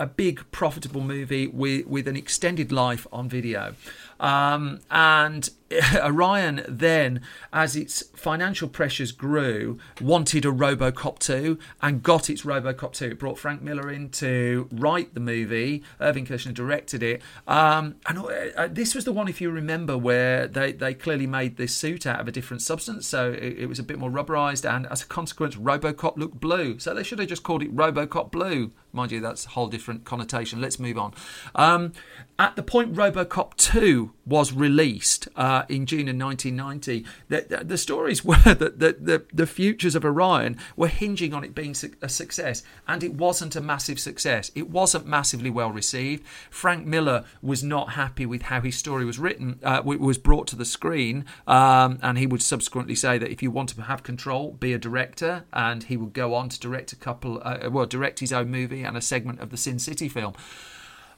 a 0.00 0.06
big 0.06 0.44
profitable 0.50 1.00
movie 1.00 1.46
with 1.46 1.86
with 1.86 2.08
an 2.08 2.16
extended 2.16 2.72
life 2.72 3.06
on 3.12 3.28
video. 3.28 3.74
Um, 4.18 4.80
and 4.90 5.48
Orion 5.94 6.64
then, 6.68 7.20
as 7.52 7.76
its 7.76 8.02
financial 8.14 8.68
pressures 8.68 9.12
grew, 9.12 9.78
wanted 10.00 10.44
a 10.44 10.48
RoboCop 10.48 11.20
2 11.20 11.58
and 11.80 12.02
got 12.02 12.28
its 12.28 12.42
RoboCop 12.42 12.92
2. 12.92 13.04
It 13.06 13.18
brought 13.18 13.38
Frank 13.38 13.62
Miller 13.62 13.90
in 13.90 14.10
to 14.10 14.68
write 14.72 15.14
the 15.14 15.20
movie. 15.20 15.84
Irving 16.00 16.26
Kershner 16.26 16.54
directed 16.54 17.02
it. 17.02 17.22
Um, 17.46 17.96
and 18.06 18.18
uh, 18.18 18.68
this 18.68 18.94
was 18.94 19.04
the 19.04 19.12
one, 19.12 19.28
if 19.28 19.40
you 19.40 19.50
remember, 19.50 19.96
where 19.96 20.48
they, 20.48 20.72
they 20.72 20.92
clearly 20.92 21.26
made 21.26 21.56
this 21.56 21.74
suit 21.74 22.04
out 22.04 22.20
of 22.20 22.26
a 22.26 22.32
different 22.32 22.62
substance. 22.62 23.06
So 23.06 23.30
it, 23.30 23.60
it 23.60 23.66
was 23.66 23.78
a 23.78 23.84
bit 23.84 23.98
more 23.98 24.10
rubberized, 24.10 24.68
and 24.68 24.86
as 24.88 25.02
a 25.02 25.06
consequence, 25.06 25.54
RoboCop 25.54 26.16
looked 26.16 26.40
blue. 26.40 26.80
So 26.80 26.94
they 26.94 27.04
should 27.04 27.20
have 27.20 27.28
just 27.28 27.44
called 27.44 27.62
it 27.62 27.74
RoboCop 27.74 28.32
Blue. 28.32 28.72
Mind 28.92 29.12
you, 29.12 29.20
that's 29.20 29.46
a 29.46 29.50
whole 29.50 29.68
different 29.68 30.04
connotation. 30.04 30.60
Let's 30.60 30.80
move 30.80 30.98
on. 30.98 31.14
Um, 31.54 31.92
at 32.40 32.56
the 32.56 32.62
point 32.62 32.94
RoboCop 32.94 33.54
2 33.56 34.12
was 34.26 34.52
released 34.52 35.28
uh, 35.36 35.59
in 35.68 35.86
June 35.86 36.08
of 36.08 36.16
1990, 36.16 37.04
the, 37.28 37.64
the 37.64 37.78
stories 37.78 38.24
were 38.30 38.36
that 38.44 38.78
the, 38.78 38.96
the, 38.98 39.24
the, 39.32 39.46
futures 39.46 39.94
of 39.94 40.04
Orion 40.04 40.56
were 40.76 40.88
hinging 40.88 41.34
on 41.34 41.44
it 41.44 41.54
being 41.54 41.74
a 42.02 42.08
success, 42.08 42.62
and 42.86 43.02
it 43.02 43.14
wasn't 43.14 43.56
a 43.56 43.60
massive 43.60 43.98
success. 43.98 44.50
It 44.54 44.70
wasn't 44.70 45.06
massively 45.06 45.50
well 45.50 45.70
received. 45.70 46.24
Frank 46.50 46.86
Miller 46.86 47.24
was 47.42 47.62
not 47.62 47.90
happy 47.90 48.26
with 48.26 48.42
how 48.42 48.60
his 48.60 48.76
story 48.76 49.04
was 49.04 49.18
written, 49.18 49.58
uh, 49.62 49.82
was 49.84 50.18
brought 50.18 50.46
to 50.48 50.56
the 50.56 50.64
screen, 50.64 51.24
um, 51.46 51.98
and 52.02 52.18
he 52.18 52.26
would 52.26 52.42
subsequently 52.42 52.94
say 52.94 53.18
that 53.18 53.30
if 53.30 53.42
you 53.42 53.50
want 53.50 53.70
to 53.70 53.82
have 53.82 54.02
control, 54.02 54.52
be 54.52 54.72
a 54.72 54.78
director, 54.78 55.44
and 55.52 55.84
he 55.84 55.96
would 55.96 56.12
go 56.12 56.34
on 56.34 56.48
to 56.48 56.60
direct 56.60 56.92
a 56.92 56.96
couple, 56.96 57.40
uh, 57.44 57.68
well, 57.70 57.86
direct 57.86 58.20
his 58.20 58.32
own 58.32 58.50
movie 58.50 58.82
and 58.82 58.96
a 58.96 59.00
segment 59.00 59.40
of 59.40 59.50
the 59.50 59.56
Sin 59.56 59.78
City 59.78 60.08
film. 60.08 60.34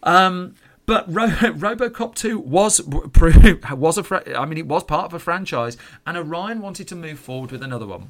Um, 0.02 0.54
but 0.86 1.12
Ro- 1.12 1.26
RoboCop 1.28 2.14
2 2.14 2.38
was 2.38 2.80
was 3.76 3.98
a 3.98 4.04
fra- 4.04 4.38
I 4.38 4.44
mean 4.44 4.58
it 4.58 4.66
was 4.66 4.84
part 4.84 5.06
of 5.06 5.14
a 5.14 5.18
franchise 5.18 5.76
and 6.06 6.16
Orion 6.16 6.60
wanted 6.60 6.88
to 6.88 6.96
move 6.96 7.18
forward 7.18 7.52
with 7.52 7.62
another 7.62 7.86
one. 7.86 8.08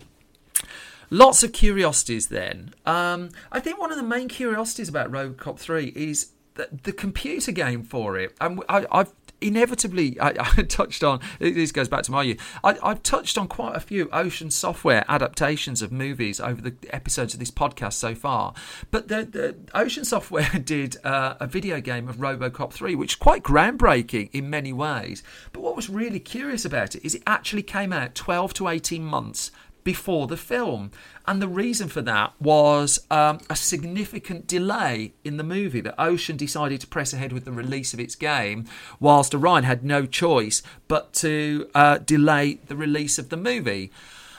Lots 1.11 1.43
of 1.43 1.53
curiosities 1.53 2.29
then. 2.29 2.73
Um, 2.87 3.31
I 3.51 3.61
think 3.61 3.79
one 3.79 3.91
of 3.91 3.99
the 3.99 4.03
main 4.03 4.29
curiosities 4.29 4.89
about 4.89 5.13
RoboCop 5.13 5.59
3 5.59 5.89
is 5.89 6.31
the, 6.55 6.69
the 6.85 6.93
computer 6.93 7.53
game 7.53 7.83
for 7.83 8.17
it. 8.17 8.35
And 8.41 8.63
I, 8.67 8.87
have 8.91 9.13
inevitably, 9.43 10.19
I, 10.21 10.29
I, 10.59 10.63
touched 10.63 11.03
on 11.05 11.21
this 11.39 11.73
goes 11.73 11.89
back 11.89 12.03
to 12.05 12.13
my 12.13 12.23
youth. 12.23 12.41
I, 12.63 12.75
have 12.83 13.03
touched 13.03 13.37
on 13.37 13.49
quite 13.49 13.77
a 13.77 13.81
few 13.81 14.09
Ocean 14.13 14.51
Software 14.51 15.05
adaptations 15.09 15.83
of 15.83 15.93
movies 15.93 16.41
over 16.41 16.61
the 16.61 16.75
episodes 16.91 17.35
of 17.35 17.41
this 17.41 17.51
podcast 17.51 17.95
so 17.95 18.15
far. 18.15 18.55
But 18.91 19.09
the, 19.09 19.25
the 19.25 19.57
Ocean 19.75 20.05
Software 20.05 20.51
did 20.65 20.97
uh, 21.05 21.35
a 21.41 21.47
video 21.47 21.81
game 21.81 22.09
of 22.09 22.17
RoboCop 22.17 22.73
3, 22.73 22.95
which 22.95 23.13
is 23.13 23.17
quite 23.17 23.43
groundbreaking 23.43 24.31
in 24.33 24.49
many 24.51 24.73
ways. 24.73 25.23
But 25.53 25.61
what 25.61 25.77
was 25.77 25.91
really 25.91 26.21
curious 26.21 26.65
about 26.65 26.95
it 26.95 27.05
is 27.05 27.15
it 27.15 27.23
actually 27.27 27.63
came 27.63 27.93
out 27.93 28.15
12 28.15 28.55
to 28.55 28.69
18 28.69 29.03
months 29.03 29.51
before 29.85 30.27
the 30.27 30.37
film. 30.37 30.91
And 31.27 31.41
the 31.41 31.49
reason 31.49 31.89
for 31.89 32.03
that 32.03 32.33
was 32.41 33.01
um, 33.11 33.41
a 33.49 33.57
significant 33.57 34.47
delay 34.47 35.13
in 35.25 35.37
the 35.37 35.45
movie 35.45 35.81
that 35.81 36.01
Ocean 36.01 36.37
decided 36.37 36.81
to 36.81 36.87
press 36.87 37.13
ahead 37.13 37.33
with 37.33 37.45
the 37.45 37.53
release 37.53 37.95
of 37.95 38.01
its 38.01 38.15
game, 38.15 38.67
whilst 38.99 39.35
Orion 39.35 39.65
had 39.65 39.85
no 39.85 40.07
choice 40.07 40.63
but 40.89 41.13
to 41.15 41.69
uh, 41.75 41.99
delay 41.99 42.61
the 42.67 42.77
release 42.77 43.19
of 43.19 43.29
the 43.29 43.37
movie. 43.37 43.91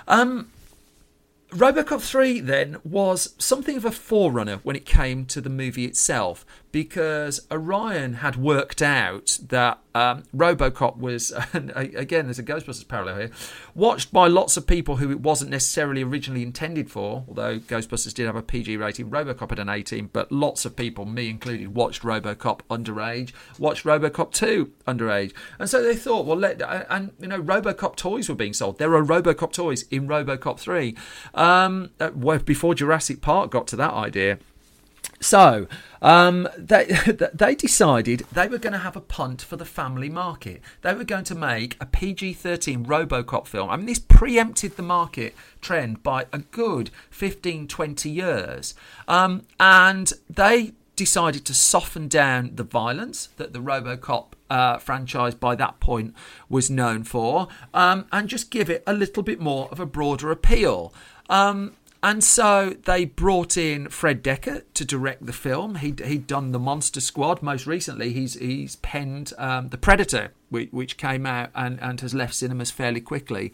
Um, 0.08 0.52
Robocop 1.52 2.02
3 2.02 2.40
then 2.40 2.78
was 2.84 3.36
something 3.38 3.78
of 3.78 3.86
a 3.86 3.92
forerunner 3.92 4.58
when 4.64 4.76
it 4.76 4.86
came 4.86 5.26
to 5.28 5.40
the 5.40 5.52
movie 5.52 5.86
itself 5.86 6.46
because 6.74 7.40
Orion 7.52 8.16
had 8.16 8.36
worked 8.36 8.82
out 8.82 9.38
that 9.50 9.80
um, 9.94 10.24
Robocop 10.36 10.98
was, 10.98 11.32
again, 11.54 12.26
there's 12.26 12.40
a 12.40 12.44
Ghostbusters 12.44 12.88
parallel 12.88 13.18
here, 13.18 13.32
watched 13.76 14.12
by 14.12 14.28
lots 14.28 14.58
of 14.58 14.66
people 14.66 14.96
who 14.96 15.12
it 15.12 15.20
wasn't 15.20 15.52
necessarily 15.52 16.02
originally 16.02 16.42
intended 16.42 16.90
for, 16.90 17.26
although 17.28 17.60
Ghostbusters 17.60 18.16
did 18.16 18.26
have 18.26 18.36
a 18.36 18.42
PG 18.42 18.76
rating. 18.78 19.12
Robocop 19.12 19.52
had 19.52 19.60
an 19.60 19.70
18, 19.70 20.10
but 20.12 20.32
lots 20.32 20.66
of 20.66 20.76
people, 20.76 21.06
me 21.06 21.30
included, 21.30 21.76
watched 21.76 22.02
Robocop 22.02 22.62
underage, 22.72 23.34
watched 23.60 23.86
Robocop 23.86 24.32
2 24.32 24.72
underage. 24.88 25.32
And 25.60 25.70
so 25.70 25.84
they 25.84 25.96
thought, 25.96 26.26
well, 26.26 26.38
let, 26.38 26.60
and, 26.90 27.12
you 27.20 27.28
know, 27.28 27.40
Robocop 27.40 27.96
toys 27.96 28.28
were 28.28 28.36
being 28.36 28.54
sold. 28.54 28.80
There 28.80 28.96
are 28.96 29.04
Robocop 29.04 29.54
toys 29.54 29.84
in 29.92 30.08
Robocop 30.08 30.60
3. 30.60 30.98
Um, 31.36 31.92
uh, 32.00 32.10
before 32.40 32.74
Jurassic 32.74 33.22
Park 33.22 33.52
got 33.52 33.68
to 33.68 33.76
that 33.76 33.94
idea. 33.94 34.40
So 35.24 35.68
um, 36.02 36.50
they 36.58 36.86
they 37.34 37.56
decided 37.56 38.26
they 38.32 38.48
were 38.48 38.58
going 38.58 38.74
to 38.74 38.80
have 38.80 38.96
a 38.96 39.02
punt 39.02 39.42
for 39.42 39.56
the 39.56 39.66
family 39.66 40.10
market. 40.10 40.62
They 40.82 40.94
were 40.94 41.06
going 41.06 41.24
to 41.26 41.36
make 41.36 41.78
a 41.80 41.86
PG-13 41.86 42.86
RoboCop 42.86 43.48
film. 43.48 43.70
I 43.70 43.78
mean, 43.78 43.86
this 43.86 44.00
preempted 44.00 44.76
the 44.76 44.84
market 44.84 45.34
trend 45.62 46.04
by 46.04 46.26
a 46.34 46.40
good 46.40 46.92
15, 47.10 47.68
20 47.68 48.10
years, 48.10 48.76
um, 49.08 49.44
and 49.60 50.12
they 50.30 50.74
decided 50.96 51.46
to 51.46 51.54
soften 51.54 52.08
down 52.08 52.52
the 52.54 52.64
violence 52.64 53.30
that 53.38 53.54
the 53.54 53.60
RoboCop 53.60 54.34
uh, 54.50 54.78
franchise 54.78 55.34
by 55.34 55.56
that 55.56 55.80
point 55.80 56.14
was 56.50 56.70
known 56.70 57.04
for, 57.04 57.48
um, 57.74 58.06
and 58.12 58.28
just 58.28 58.52
give 58.52 58.70
it 58.70 58.84
a 58.86 58.94
little 58.94 59.24
bit 59.24 59.40
more 59.40 59.68
of 59.72 59.80
a 59.80 59.86
broader 59.86 60.32
appeal. 60.32 60.94
Um, 61.30 61.74
and 62.04 62.24
so 62.24 62.76
they 62.84 63.06
brought 63.06 63.56
in 63.56 63.88
Fred 63.88 64.22
Dekker 64.24 64.64
to 64.74 64.86
direct 64.86 65.26
the 65.26 65.34
film. 65.34 65.76
He'd, 65.76 66.02
he'd 66.02 66.28
done 66.28 66.52
The 66.52 66.60
Monster 66.60 67.00
Squad. 67.00 67.42
Most 67.42 67.66
recently, 67.66 68.12
he's 68.12 68.34
he's 68.36 68.76
penned 68.76 69.32
um, 69.38 69.70
The 69.70 69.78
Predator, 69.78 70.34
which, 70.50 70.70
which 70.72 70.98
came 70.98 71.26
out 71.26 71.50
and, 71.56 71.80
and 71.82 72.02
has 72.02 72.14
left 72.14 72.36
cinemas 72.36 72.72
fairly 72.72 73.00
quickly. 73.02 73.54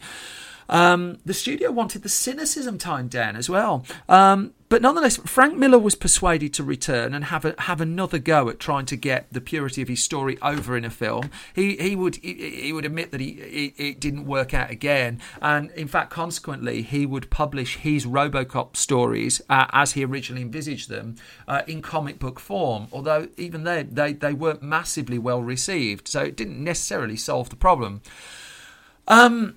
Um, 0.68 1.18
the 1.24 1.34
studio 1.34 1.70
wanted 1.70 2.02
the 2.02 2.08
cynicism 2.08 2.76
toned 2.76 3.10
down 3.10 3.36
as 3.36 3.48
well. 3.48 3.84
Um, 4.08 4.52
but 4.70 4.82
nonetheless, 4.82 5.16
Frank 5.16 5.58
Miller 5.58 5.80
was 5.80 5.96
persuaded 5.96 6.54
to 6.54 6.62
return 6.62 7.12
and 7.12 7.24
have 7.24 7.44
a, 7.44 7.56
have 7.58 7.80
another 7.80 8.20
go 8.20 8.48
at 8.48 8.60
trying 8.60 8.86
to 8.86 8.96
get 8.96 9.26
the 9.32 9.40
purity 9.40 9.82
of 9.82 9.88
his 9.88 10.00
story 10.00 10.38
over 10.40 10.76
in 10.76 10.84
a 10.84 10.90
film. 10.90 11.28
He 11.52 11.74
he 11.74 11.96
would 11.96 12.16
he, 12.16 12.62
he 12.62 12.72
would 12.72 12.84
admit 12.84 13.10
that 13.10 13.20
he 13.20 13.30
it, 13.30 13.74
it 13.76 14.00
didn't 14.00 14.26
work 14.26 14.54
out 14.54 14.70
again, 14.70 15.20
and 15.42 15.72
in 15.72 15.88
fact, 15.88 16.10
consequently, 16.10 16.82
he 16.82 17.04
would 17.04 17.30
publish 17.30 17.78
his 17.78 18.06
RoboCop 18.06 18.76
stories 18.76 19.42
uh, 19.50 19.66
as 19.72 19.92
he 19.92 20.04
originally 20.04 20.42
envisaged 20.42 20.88
them 20.88 21.16
uh, 21.48 21.62
in 21.66 21.82
comic 21.82 22.20
book 22.20 22.38
form. 22.38 22.86
Although 22.92 23.26
even 23.36 23.64
they 23.64 23.82
they 23.82 24.12
they 24.12 24.32
weren't 24.32 24.62
massively 24.62 25.18
well 25.18 25.42
received, 25.42 26.06
so 26.06 26.20
it 26.20 26.36
didn't 26.36 26.62
necessarily 26.62 27.16
solve 27.16 27.50
the 27.50 27.56
problem. 27.56 28.02
Um, 29.08 29.56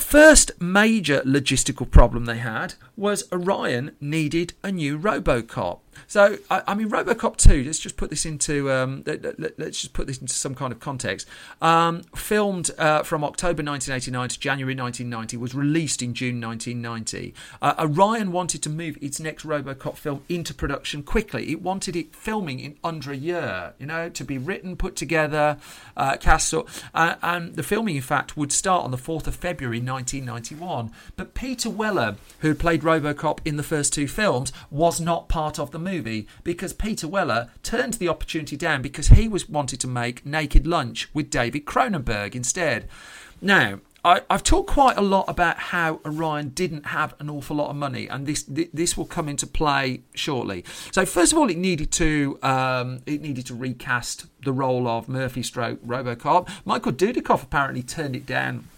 First 0.00 0.50
major 0.60 1.20
logistical 1.20 1.88
problem 1.88 2.24
they 2.24 2.38
had 2.38 2.74
was 3.00 3.24
Orion 3.32 3.96
needed 3.98 4.52
a 4.62 4.70
new 4.70 4.98
Robocop. 4.98 5.80
So, 6.06 6.38
I, 6.50 6.62
I, 6.68 6.74
mean, 6.74 6.90
Robocop 6.90 7.36
2, 7.36 7.64
let's 7.64 7.78
just 7.78 7.96
put 7.96 8.10
this 8.10 8.26
into, 8.26 8.70
um, 8.70 9.02
let, 9.06 9.24
us 9.24 9.34
let, 9.38 9.72
just 9.72 9.92
put 9.92 10.06
this 10.06 10.18
into 10.18 10.34
some 10.34 10.54
kind 10.54 10.72
of 10.72 10.80
context. 10.80 11.26
Um, 11.60 12.02
filmed 12.14 12.70
uh, 12.78 13.02
from 13.02 13.24
October 13.24 13.62
1989 13.62 14.28
to 14.28 14.40
January 14.40 14.74
1990, 14.74 15.36
was 15.36 15.54
released 15.54 16.02
in 16.02 16.14
June 16.14 16.40
1990. 16.40 17.34
Uh, 17.60 17.74
Orion 17.78 18.32
wanted 18.32 18.62
to 18.62 18.70
move 18.70 18.98
its 19.00 19.20
next 19.20 19.44
Robocop 19.44 19.96
film 19.96 20.22
into 20.28 20.54
production 20.54 21.02
quickly. 21.02 21.50
It 21.50 21.62
wanted 21.62 21.96
it 21.96 22.14
filming 22.14 22.60
in 22.60 22.76
under 22.82 23.12
a 23.12 23.16
year, 23.16 23.74
you 23.78 23.86
know, 23.86 24.08
to 24.08 24.24
be 24.24 24.38
written, 24.38 24.76
put 24.76 24.96
together, 24.96 25.58
uh, 25.96 26.16
cast, 26.16 26.50
uh, 26.94 27.14
and 27.22 27.54
the 27.56 27.62
filming, 27.62 27.96
in 27.96 28.02
fact, 28.02 28.36
would 28.36 28.52
start 28.52 28.84
on 28.84 28.90
the 28.90 28.96
4th 28.96 29.26
of 29.26 29.36
February 29.36 29.80
1991. 29.80 30.90
But 31.16 31.34
Peter 31.34 31.70
Weller, 31.70 32.16
who 32.40 32.54
played 32.54 32.82
Robocop 32.90 33.38
in 33.44 33.56
the 33.56 33.62
first 33.62 33.92
two 33.92 34.08
films, 34.08 34.52
was 34.70 35.00
not 35.00 35.28
part 35.28 35.58
of 35.58 35.70
the 35.70 35.78
movie 35.78 36.26
because 36.42 36.72
Peter 36.72 37.06
Weller 37.06 37.50
turned 37.62 37.94
the 37.94 38.08
opportunity 38.08 38.56
down 38.56 38.82
because 38.82 39.08
he 39.08 39.28
was 39.28 39.48
wanted 39.48 39.80
to 39.80 39.86
make 39.86 40.26
Naked 40.26 40.66
Lunch 40.66 41.08
with 41.14 41.30
David 41.30 41.64
Cronenberg 41.64 42.34
instead. 42.34 42.88
Now, 43.40 43.80
I, 44.04 44.22
have 44.30 44.42
talked 44.42 44.70
quite 44.70 44.96
a 44.96 45.02
lot 45.02 45.26
about 45.28 45.58
how 45.58 46.00
Orion 46.06 46.50
didn't 46.50 46.86
have 46.86 47.14
an 47.20 47.28
awful 47.28 47.56
lot 47.56 47.70
of 47.70 47.76
money, 47.76 48.08
and 48.08 48.26
this 48.26 48.44
this 48.44 48.96
will 48.96 49.04
come 49.04 49.28
into 49.28 49.46
play 49.46 50.02
shortly. 50.14 50.64
So 50.90 51.04
first 51.04 51.32
of 51.32 51.38
all, 51.38 51.50
it 51.50 51.58
needed 51.58 51.92
to 51.92 52.38
um, 52.42 53.00
it 53.06 53.20
needed 53.20 53.46
to 53.46 53.54
recast 53.54 54.26
the 54.42 54.52
role 54.52 54.88
of 54.88 55.08
Murphy 55.08 55.42
Stroke 55.42 55.84
RoboCop. 55.84 56.48
Michael 56.64 56.92
Dudikoff 56.92 57.42
apparently 57.42 57.82
turned 57.82 58.16
it 58.16 58.24
down, 58.24 58.68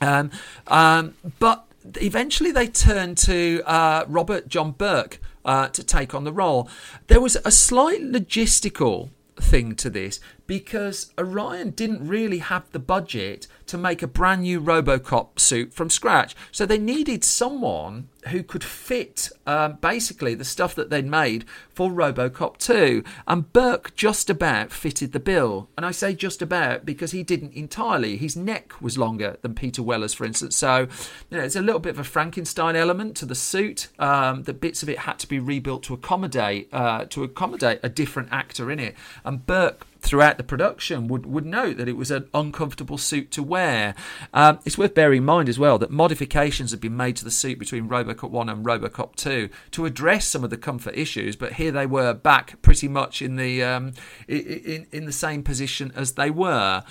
um, 0.00 0.30
um, 0.68 1.14
but 1.38 1.66
eventually 2.00 2.50
they 2.50 2.68
turned 2.68 3.18
to 3.18 3.62
uh, 3.66 4.04
Robert 4.08 4.48
John 4.48 4.72
Burke, 4.72 5.20
uh, 5.44 5.68
to 5.68 5.82
take 5.82 6.14
on 6.14 6.24
the 6.24 6.32
role. 6.32 6.68
There 7.08 7.20
was 7.20 7.36
a 7.44 7.50
slight 7.50 8.02
logistical 8.02 9.10
thing 9.36 9.74
to 9.76 9.90
this 9.90 10.20
because 10.46 11.12
Orion 11.18 11.70
didn't 11.70 12.06
really 12.06 12.38
have 12.38 12.70
the 12.72 12.78
budget 12.78 13.46
to 13.66 13.78
make 13.78 14.02
a 14.02 14.06
brand 14.06 14.42
new 14.42 14.60
Robocop 14.60 15.38
suit 15.38 15.72
from 15.72 15.88
scratch. 15.88 16.34
So 16.50 16.66
they 16.66 16.78
needed 16.78 17.24
someone 17.24 18.08
who 18.28 18.42
could 18.42 18.62
fit 18.62 19.30
um, 19.46 19.78
basically 19.80 20.34
the 20.34 20.44
stuff 20.44 20.74
that 20.74 20.90
they'd 20.90 21.06
made 21.06 21.44
for 21.70 21.90
Robocop 21.90 22.58
2. 22.58 23.02
And 23.26 23.52
Burke 23.52 23.96
just 23.96 24.30
about 24.30 24.70
fitted 24.72 25.12
the 25.12 25.20
bill. 25.20 25.68
And 25.76 25.84
I 25.86 25.90
say 25.90 26.14
just 26.14 26.42
about 26.42 26.84
because 26.84 27.12
he 27.12 27.22
didn't 27.22 27.54
entirely. 27.54 28.16
His 28.16 28.36
neck 28.36 28.80
was 28.80 28.98
longer 28.98 29.38
than 29.42 29.54
Peter 29.54 29.82
Weller's, 29.82 30.14
for 30.14 30.24
instance. 30.24 30.56
So 30.56 30.86
you 31.30 31.38
know, 31.38 31.44
it's 31.44 31.56
a 31.56 31.62
little 31.62 31.80
bit 31.80 31.90
of 31.90 31.98
a 31.98 32.04
Frankenstein 32.04 32.76
element 32.76 33.16
to 33.16 33.26
the 33.26 33.34
suit. 33.34 33.88
Um, 33.98 34.44
the 34.44 34.54
bits 34.54 34.82
of 34.82 34.88
it 34.88 35.00
had 35.00 35.18
to 35.20 35.26
be 35.26 35.38
rebuilt 35.38 35.82
to 35.84 35.94
accommodate 35.94 36.68
uh, 36.72 37.06
to 37.06 37.24
accommodate 37.24 37.80
a 37.82 37.88
different 37.88 38.28
actor 38.30 38.70
in 38.70 38.78
it. 38.78 38.94
And 39.24 39.46
Burke 39.46 39.86
throughout 40.02 40.36
the 40.36 40.44
production 40.44 41.08
would, 41.08 41.24
would 41.24 41.46
note 41.46 41.76
that 41.78 41.88
it 41.88 41.96
was 41.96 42.10
an 42.10 42.28
uncomfortable 42.34 42.98
suit 42.98 43.30
to 43.30 43.42
wear. 43.42 43.94
Um, 44.34 44.58
it's 44.64 44.76
worth 44.76 44.94
bearing 44.94 45.18
in 45.18 45.24
mind 45.24 45.48
as 45.48 45.58
well 45.58 45.78
that 45.78 45.90
modifications 45.90 46.72
have 46.72 46.80
been 46.80 46.96
made 46.96 47.16
to 47.16 47.24
the 47.24 47.30
suit 47.30 47.58
between 47.58 47.88
Robocop 47.88 48.30
1 48.30 48.48
and 48.48 48.66
Robocop 48.66 49.14
2 49.16 49.48
to 49.70 49.86
address 49.86 50.26
some 50.26 50.44
of 50.44 50.50
the 50.50 50.56
comfort 50.56 50.96
issues, 50.96 51.36
but 51.36 51.54
here 51.54 51.72
they 51.72 51.86
were 51.86 52.12
back 52.12 52.60
pretty 52.62 52.88
much 52.88 53.22
in 53.22 53.36
the 53.36 53.62
um, 53.62 53.92
in, 54.28 54.86
in 54.92 55.06
the 55.06 55.12
same 55.12 55.42
position 55.42 55.92
as 55.94 56.12
they 56.12 56.30
were. 56.30 56.82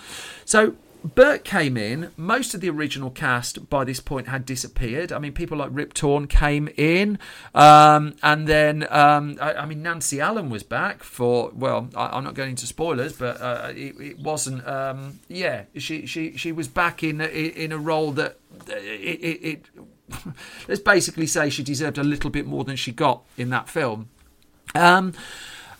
So 0.45 0.75
Burke 1.03 1.43
came 1.43 1.77
in. 1.77 2.11
Most 2.15 2.53
of 2.53 2.61
the 2.61 2.69
original 2.69 3.09
cast 3.09 3.69
by 3.69 3.83
this 3.83 3.99
point 3.99 4.27
had 4.27 4.45
disappeared. 4.45 5.11
I 5.11 5.19
mean, 5.19 5.33
people 5.33 5.57
like 5.57 5.69
Rip 5.71 5.93
Torn 5.93 6.27
came 6.27 6.69
in, 6.77 7.17
um, 7.55 8.15
and 8.21 8.47
then 8.47 8.85
um, 8.89 9.37
I, 9.41 9.53
I, 9.53 9.65
mean 9.65 9.81
Nancy 9.81 10.21
Allen 10.21 10.49
was 10.49 10.63
back 10.63 11.03
for. 11.03 11.51
Well, 11.55 11.89
I, 11.95 12.17
am 12.17 12.23
not 12.23 12.35
going 12.35 12.51
into 12.51 12.67
spoilers, 12.67 13.13
but 13.13 13.41
uh, 13.41 13.71
it, 13.75 13.99
it, 13.99 14.19
wasn't. 14.19 14.67
Um, 14.67 15.19
yeah, 15.27 15.63
she 15.75 16.05
she 16.05 16.37
she 16.37 16.51
was 16.51 16.67
back 16.67 17.03
in 17.03 17.19
in 17.21 17.71
a 17.71 17.77
role 17.77 18.11
that 18.11 18.37
it, 18.67 18.73
it, 18.73 19.43
it 19.43 19.65
let's 20.67 20.81
basically 20.81 21.27
say 21.27 21.49
she 21.49 21.63
deserved 21.63 21.97
a 21.97 22.03
little 22.03 22.29
bit 22.29 22.45
more 22.45 22.63
than 22.63 22.75
she 22.75 22.91
got 22.91 23.23
in 23.37 23.49
that 23.49 23.67
film. 23.67 24.09
Um, 24.75 25.13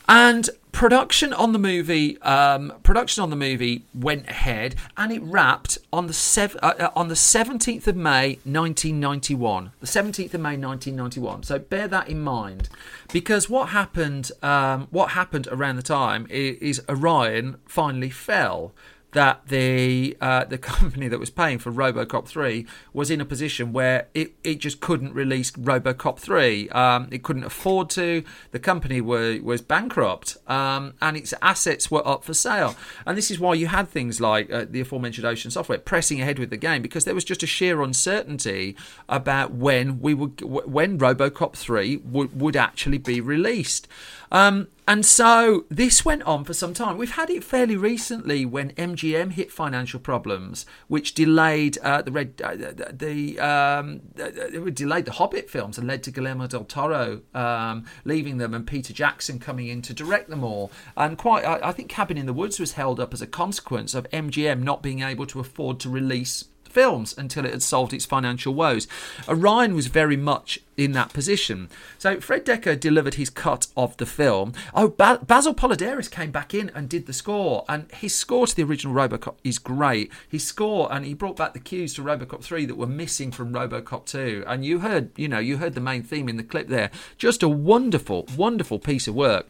and 0.07 0.49
production 0.81 1.31
on 1.31 1.53
the 1.53 1.59
movie, 1.59 2.19
um, 2.23 2.73
production 2.81 3.21
on 3.21 3.29
the 3.29 3.35
movie 3.35 3.85
went 3.93 4.27
ahead, 4.27 4.73
and 4.97 5.11
it 5.11 5.21
wrapped 5.21 5.77
on 5.93 6.07
the 6.07 6.13
sev- 6.13 6.57
uh, 6.63 6.73
uh 6.79 6.89
on 6.95 7.07
the 7.07 7.15
seventeenth 7.15 7.87
of 7.87 7.95
May, 7.95 8.39
nineteen 8.43 8.99
ninety 8.99 9.35
one. 9.35 9.73
The 9.79 9.85
seventeenth 9.85 10.33
of 10.33 10.41
May, 10.41 10.57
nineteen 10.57 10.95
ninety 10.95 11.19
one. 11.19 11.43
So 11.43 11.59
bear 11.59 11.87
that 11.89 12.09
in 12.09 12.19
mind, 12.19 12.67
because 13.13 13.47
what 13.47 13.69
happened, 13.69 14.31
um, 14.41 14.87
what 14.89 15.11
happened 15.11 15.47
around 15.51 15.75
the 15.75 15.83
time 15.83 16.25
is, 16.31 16.57
is 16.57 16.81
Orion 16.89 17.57
finally 17.67 18.09
fell 18.09 18.73
that 19.13 19.47
the 19.47 20.15
uh, 20.21 20.45
the 20.45 20.57
company 20.71 21.07
that 21.07 21.19
was 21.19 21.29
paying 21.29 21.59
for 21.59 21.71
RoboCop 21.71 22.27
3 22.27 22.65
was 22.93 23.11
in 23.11 23.21
a 23.21 23.25
position 23.25 23.73
where 23.73 24.07
it, 24.13 24.33
it 24.43 24.59
just 24.59 24.79
couldn't 24.79 25.13
release 25.13 25.51
RoboCop 25.51 26.19
3. 26.19 26.69
Um, 26.69 27.07
it 27.11 27.23
couldn't 27.23 27.43
afford 27.43 27.89
to. 27.91 28.23
The 28.51 28.59
company 28.59 29.01
were, 29.01 29.39
was 29.41 29.61
bankrupt 29.61 30.37
um, 30.47 30.93
and 31.01 31.17
its 31.17 31.33
assets 31.41 31.91
were 31.91 32.05
up 32.07 32.23
for 32.23 32.33
sale. 32.33 32.75
And 33.05 33.17
this 33.17 33.31
is 33.31 33.39
why 33.39 33.53
you 33.55 33.67
had 33.67 33.89
things 33.89 34.21
like 34.21 34.51
uh, 34.51 34.65
the 34.69 34.81
aforementioned 34.81 35.25
Ocean 35.25 35.51
Software 35.51 35.77
pressing 35.77 36.21
ahead 36.21 36.39
with 36.39 36.49
the 36.49 36.57
game 36.57 36.81
because 36.81 37.05
there 37.05 37.15
was 37.15 37.23
just 37.23 37.43
a 37.43 37.47
sheer 37.47 37.81
uncertainty 37.81 38.75
about 39.09 39.51
when 39.51 39.99
we 39.99 40.13
would 40.13 40.41
when 40.41 40.97
RoboCop 40.97 41.53
3 41.53 41.97
would, 41.97 42.39
would 42.39 42.55
actually 42.55 42.97
be 42.97 43.19
released. 43.21 43.87
Um, 44.31 44.67
and 44.87 45.05
so 45.05 45.65
this 45.69 46.03
went 46.03 46.23
on 46.23 46.43
for 46.43 46.53
some 46.53 46.73
time. 46.73 46.97
We've 46.97 47.11
had 47.11 47.29
it 47.29 47.43
fairly 47.43 47.77
recently 47.77 48.45
when 48.45 48.71
MGM 48.71 49.33
hit 49.33 49.51
financial 49.51 49.99
problems, 49.99 50.65
which 50.87 51.13
delayed 51.13 51.77
uh, 51.79 52.01
the 52.01 52.11
red 52.11 52.41
uh, 52.43 52.55
the 52.91 53.39
um, 53.39 54.01
it 54.17 54.75
delayed 54.75 55.05
the 55.05 55.13
Hobbit 55.13 55.49
films 55.49 55.77
and 55.77 55.87
led 55.87 56.03
to 56.03 56.11
Guillermo 56.11 56.47
del 56.47 56.63
Toro 56.63 57.21
um, 57.33 57.85
leaving 58.03 58.37
them 58.37 58.53
and 58.53 58.65
Peter 58.65 58.91
Jackson 58.93 59.39
coming 59.39 59.67
in 59.67 59.81
to 59.83 59.93
direct 59.93 60.29
them 60.29 60.43
all. 60.43 60.71
And 60.97 61.17
quite, 61.17 61.45
I, 61.45 61.69
I 61.69 61.71
think 61.71 61.89
Cabin 61.89 62.17
in 62.17 62.25
the 62.25 62.33
Woods 62.33 62.59
was 62.59 62.73
held 62.73 62.99
up 62.99 63.13
as 63.13 63.21
a 63.21 63.27
consequence 63.27 63.93
of 63.93 64.09
MGM 64.09 64.61
not 64.63 64.81
being 64.81 65.01
able 65.01 65.25
to 65.27 65.39
afford 65.39 65.79
to 65.81 65.89
release 65.89 66.45
films 66.71 67.15
until 67.17 67.45
it 67.45 67.51
had 67.51 67.63
solved 67.63 67.93
its 67.93 68.05
financial 68.05 68.53
woes. 68.53 68.87
Orion 69.27 69.75
was 69.75 69.87
very 69.87 70.17
much 70.17 70.59
in 70.77 70.93
that 70.93 71.13
position. 71.13 71.69
So 71.97 72.19
Fred 72.19 72.45
Dekker 72.45 72.79
delivered 72.79 73.15
his 73.15 73.29
cut 73.29 73.67
of 73.77 73.95
the 73.97 74.05
film. 74.05 74.53
Oh, 74.73 74.87
ba- 74.89 75.19
Basil 75.25 75.53
Poledouris 75.53 76.09
came 76.09 76.31
back 76.31 76.53
in 76.53 76.71
and 76.73 76.89
did 76.89 77.05
the 77.05 77.13
score, 77.13 77.65
and 77.69 77.91
his 77.91 78.15
score 78.15 78.47
to 78.47 78.55
the 78.55 78.63
original 78.63 78.95
RoboCop 78.95 79.35
is 79.43 79.59
great. 79.59 80.11
His 80.27 80.45
score, 80.45 80.91
and 80.91 81.05
he 81.05 81.13
brought 81.13 81.37
back 81.37 81.53
the 81.53 81.59
cues 81.59 81.93
to 81.95 82.01
RoboCop 82.01 82.43
3 82.43 82.65
that 82.65 82.77
were 82.77 82.87
missing 82.87 83.31
from 83.31 83.53
RoboCop 83.53 84.05
2. 84.05 84.43
And 84.47 84.65
you 84.65 84.79
heard, 84.79 85.11
you 85.17 85.27
know, 85.27 85.39
you 85.39 85.57
heard 85.57 85.75
the 85.75 85.81
main 85.81 86.03
theme 86.03 86.29
in 86.29 86.37
the 86.37 86.43
clip 86.43 86.67
there. 86.67 86.89
Just 87.17 87.43
a 87.43 87.49
wonderful, 87.49 88.27
wonderful 88.35 88.79
piece 88.79 89.07
of 89.07 89.15
work. 89.15 89.47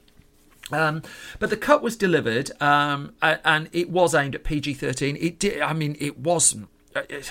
Um, 0.71 1.01
but 1.39 1.49
the 1.49 1.57
cut 1.57 1.81
was 1.81 1.97
delivered, 1.97 2.51
um, 2.61 3.13
and 3.21 3.69
it 3.73 3.89
was 3.89 4.15
aimed 4.15 4.35
at 4.35 4.43
PG 4.45 4.75
thirteen. 4.75 5.17
It 5.17 5.37
did. 5.37 5.61
I 5.61 5.73
mean, 5.73 5.97
it 5.99 6.17
wasn't 6.17 6.69
Uh, 6.95 6.99
uh, 6.99 7.21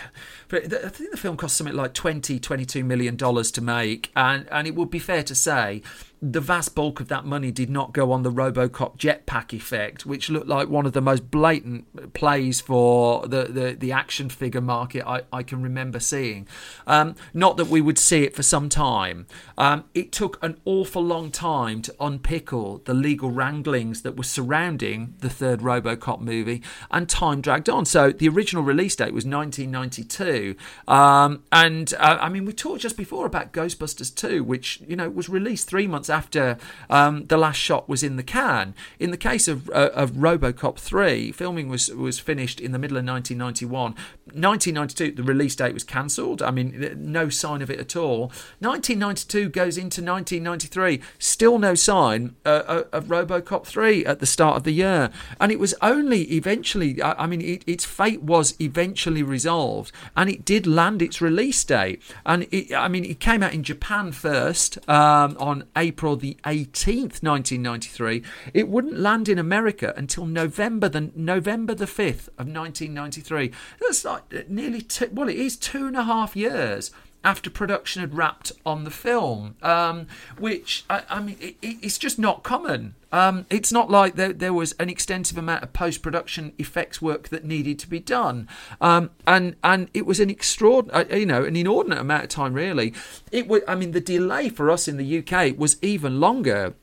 but 0.48 0.72
I 0.72 0.88
think 0.88 1.10
the 1.10 1.16
film 1.16 1.36
cost 1.36 1.56
something 1.56 1.76
like 1.76 1.94
20, 1.94 2.38
22 2.40 2.84
million 2.84 3.16
dollars 3.16 3.50
to 3.52 3.60
make, 3.60 4.10
and 4.16 4.46
and 4.50 4.66
it 4.66 4.74
would 4.74 4.90
be 4.90 4.98
fair 4.98 5.22
to 5.22 5.34
say 5.34 5.82
the 6.22 6.40
vast 6.40 6.74
bulk 6.74 7.00
of 7.00 7.08
that 7.08 7.24
money 7.24 7.50
did 7.50 7.70
not 7.70 7.94
go 7.94 8.12
on 8.12 8.22
the 8.22 8.30
Robocop 8.30 8.98
jetpack 8.98 9.54
effect, 9.54 10.04
which 10.04 10.28
looked 10.28 10.48
like 10.48 10.68
one 10.68 10.84
of 10.84 10.92
the 10.92 11.00
most 11.00 11.30
blatant 11.30 12.12
plays 12.12 12.60
for 12.60 13.26
the, 13.26 13.44
the, 13.44 13.76
the 13.78 13.90
action 13.90 14.28
figure 14.28 14.60
market 14.60 15.06
I, 15.06 15.22
I 15.32 15.42
can 15.42 15.62
remember 15.62 15.98
seeing. 15.98 16.46
Um, 16.86 17.14
not 17.32 17.56
that 17.56 17.68
we 17.68 17.80
would 17.80 17.98
see 17.98 18.24
it 18.24 18.36
for 18.36 18.42
some 18.42 18.68
time. 18.68 19.26
Um, 19.56 19.84
it 19.94 20.12
took 20.12 20.42
an 20.42 20.60
awful 20.66 21.02
long 21.02 21.30
time 21.30 21.80
to 21.82 21.92
unpickle 21.92 22.84
the 22.84 22.94
legal 22.94 23.30
wranglings 23.30 24.02
that 24.02 24.16
were 24.16 24.24
surrounding 24.24 25.14
the 25.20 25.30
third 25.30 25.60
Robocop 25.60 26.20
movie, 26.20 26.62
and 26.90 27.08
time 27.08 27.40
dragged 27.40 27.70
on. 27.70 27.86
So 27.86 28.12
the 28.12 28.28
original 28.28 28.62
release 28.62 28.94
date 28.94 29.14
was 29.14 29.24
1992. 29.24 30.54
Um, 30.86 31.44
and 31.50 31.94
uh, 31.98 32.18
I 32.20 32.28
mean, 32.28 32.44
we 32.44 32.52
talked 32.52 32.82
just 32.82 32.98
before 32.98 33.24
about 33.24 33.54
Ghostbusters 33.54 34.14
2, 34.14 34.44
which, 34.44 34.82
you 34.86 34.96
know, 34.96 35.08
was 35.08 35.30
released 35.30 35.66
three 35.66 35.86
months 35.86 36.09
after 36.10 36.58
um, 36.88 37.26
the 37.26 37.36
last 37.36 37.56
shot 37.56 37.88
was 37.88 38.02
in 38.02 38.16
the 38.16 38.22
can. 38.22 38.74
In 38.98 39.10
the 39.10 39.16
case 39.16 39.48
of, 39.48 39.68
uh, 39.70 39.90
of 39.94 40.12
RoboCop 40.12 40.78
3, 40.78 41.32
filming 41.32 41.68
was, 41.68 41.88
was 41.90 42.18
finished 42.18 42.60
in 42.60 42.72
the 42.72 42.78
middle 42.78 42.96
of 42.96 43.04
1991. 43.04 43.94
1992, 44.32 45.12
the 45.12 45.22
release 45.22 45.56
date 45.56 45.74
was 45.74 45.84
cancelled. 45.84 46.42
I 46.42 46.50
mean, 46.50 46.96
no 46.98 47.28
sign 47.28 47.62
of 47.62 47.70
it 47.70 47.80
at 47.80 47.96
all. 47.96 48.32
1992 48.60 49.48
goes 49.48 49.76
into 49.76 50.02
1993, 50.02 51.00
still 51.18 51.58
no 51.58 51.74
sign 51.74 52.36
uh, 52.44 52.48
uh, 52.66 52.84
of 52.92 53.06
RoboCop 53.06 53.66
3 53.66 54.04
at 54.06 54.20
the 54.20 54.26
start 54.26 54.56
of 54.56 54.64
the 54.64 54.72
year. 54.72 55.10
And 55.40 55.50
it 55.50 55.58
was 55.58 55.74
only 55.82 56.22
eventually, 56.32 57.00
I, 57.02 57.24
I 57.24 57.26
mean, 57.26 57.40
it, 57.40 57.64
its 57.66 57.84
fate 57.84 58.22
was 58.22 58.54
eventually 58.60 59.22
resolved 59.22 59.92
and 60.16 60.30
it 60.30 60.44
did 60.44 60.66
land 60.66 61.02
its 61.02 61.20
release 61.20 61.62
date. 61.64 62.02
And 62.24 62.46
it, 62.50 62.72
I 62.74 62.88
mean, 62.88 63.04
it 63.04 63.20
came 63.20 63.42
out 63.42 63.52
in 63.52 63.62
Japan 63.62 64.12
first 64.12 64.78
um, 64.88 65.36
on 65.38 65.64
April 65.76 65.99
April 66.00 66.16
the 66.16 66.38
18th, 66.44 67.22
1993. 67.22 68.22
It 68.54 68.68
wouldn't 68.68 68.98
land 68.98 69.28
in 69.28 69.38
America 69.38 69.92
until 69.98 70.24
November 70.24 70.88
the 70.88 71.12
November 71.14 71.74
the 71.74 71.84
5th 71.84 72.28
of 72.38 72.48
1993. 72.48 73.52
That's 73.82 74.06
like 74.06 74.22
uh, 74.34 74.44
nearly 74.48 74.80
two, 74.80 75.10
well, 75.12 75.28
it 75.28 75.36
is 75.36 75.58
two 75.58 75.86
and 75.86 75.98
a 75.98 76.04
half 76.04 76.34
years 76.34 76.90
after 77.22 77.50
production 77.50 78.00
had 78.00 78.14
wrapped 78.14 78.52
on 78.64 78.84
the 78.84 78.90
film, 78.90 79.56
um, 79.62 80.06
which 80.38 80.84
I, 80.88 81.02
I 81.08 81.20
mean, 81.20 81.36
it, 81.40 81.56
it's 81.60 81.98
just 81.98 82.18
not 82.18 82.42
common. 82.42 82.94
Um, 83.12 83.46
it's 83.50 83.72
not 83.72 83.90
like 83.90 84.14
there, 84.14 84.32
there, 84.32 84.52
was 84.52 84.72
an 84.78 84.88
extensive 84.88 85.36
amount 85.36 85.62
of 85.62 85.72
post 85.72 86.00
production 86.00 86.52
effects 86.58 87.02
work 87.02 87.28
that 87.30 87.44
needed 87.44 87.78
to 87.80 87.88
be 87.88 87.98
done, 87.98 88.48
um, 88.80 89.10
and 89.26 89.56
and 89.64 89.88
it 89.92 90.06
was 90.06 90.20
an 90.20 90.30
extraordinary, 90.30 91.10
uh, 91.10 91.16
you 91.16 91.26
know, 91.26 91.44
an 91.44 91.56
inordinate 91.56 91.98
amount 91.98 92.24
of 92.24 92.28
time. 92.30 92.54
Really, 92.54 92.94
it 93.32 93.48
was. 93.48 93.62
I 93.66 93.74
mean, 93.74 93.90
the 93.90 94.00
delay 94.00 94.48
for 94.48 94.70
us 94.70 94.86
in 94.86 94.96
the 94.96 95.18
UK 95.18 95.58
was 95.58 95.76
even 95.82 96.20
longer 96.20 96.74